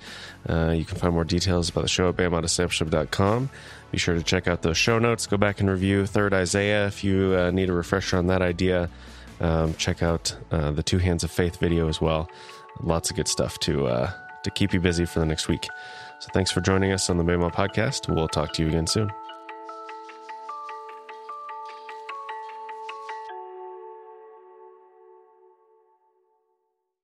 Uh, 0.47 0.75
you 0.77 0.85
can 0.85 0.99
find 0.99 1.15
more 1.15 1.25
details 1.25 1.71
about 1.71 1.81
the 1.81 1.89
show 1.89 2.11
at 2.11 2.17
BEMAdiscipleship.com. 2.17 3.49
Be 3.91 3.99
sure 3.99 4.15
to 4.15 4.23
check 4.23 4.47
out 4.47 4.61
those 4.63 4.77
show 4.77 4.99
notes. 4.99 5.27
Go 5.27 5.39
back 5.39 5.61
and 5.61 5.71
review 5.71 6.05
Third 6.05 6.35
Isaiah 6.35 6.87
if 6.87 7.03
you 7.03 7.35
uh, 7.39 7.51
need 7.51 7.71
a 7.71 7.73
refresher 7.73 8.19
on 8.19 8.27
that 8.27 8.43
idea. 8.43 8.91
Um, 9.41 9.75
check 9.75 10.03
out 10.03 10.37
uh, 10.51 10.73
the 10.73 10.83
Two 10.83 10.99
Hands 10.99 11.23
of 11.25 11.31
Faith 11.31 11.59
video 11.59 11.89
as 11.89 12.01
well. 12.01 12.29
Lots 12.83 13.11
of 13.11 13.17
good 13.17 13.29
stuff 13.29 13.59
to 13.61 13.87
uh, 13.87 14.11
to 14.45 14.51
keep 14.51 14.73
you 14.75 14.81
busy 14.81 15.05
for 15.05 15.21
the 15.21 15.27
next 15.27 15.49
week. 15.49 15.69
So 16.23 16.29
thanks 16.33 16.53
for 16.53 16.61
joining 16.61 16.93
us 16.93 17.11
on 17.11 17.17
the 17.17 17.25
BEMA 17.25 17.53
podcast. 17.53 18.09
We'll 18.09 18.29
talk 18.29 18.53
to 18.53 18.63
you 18.63 18.69
again 18.69 18.87
soon. 18.87 19.11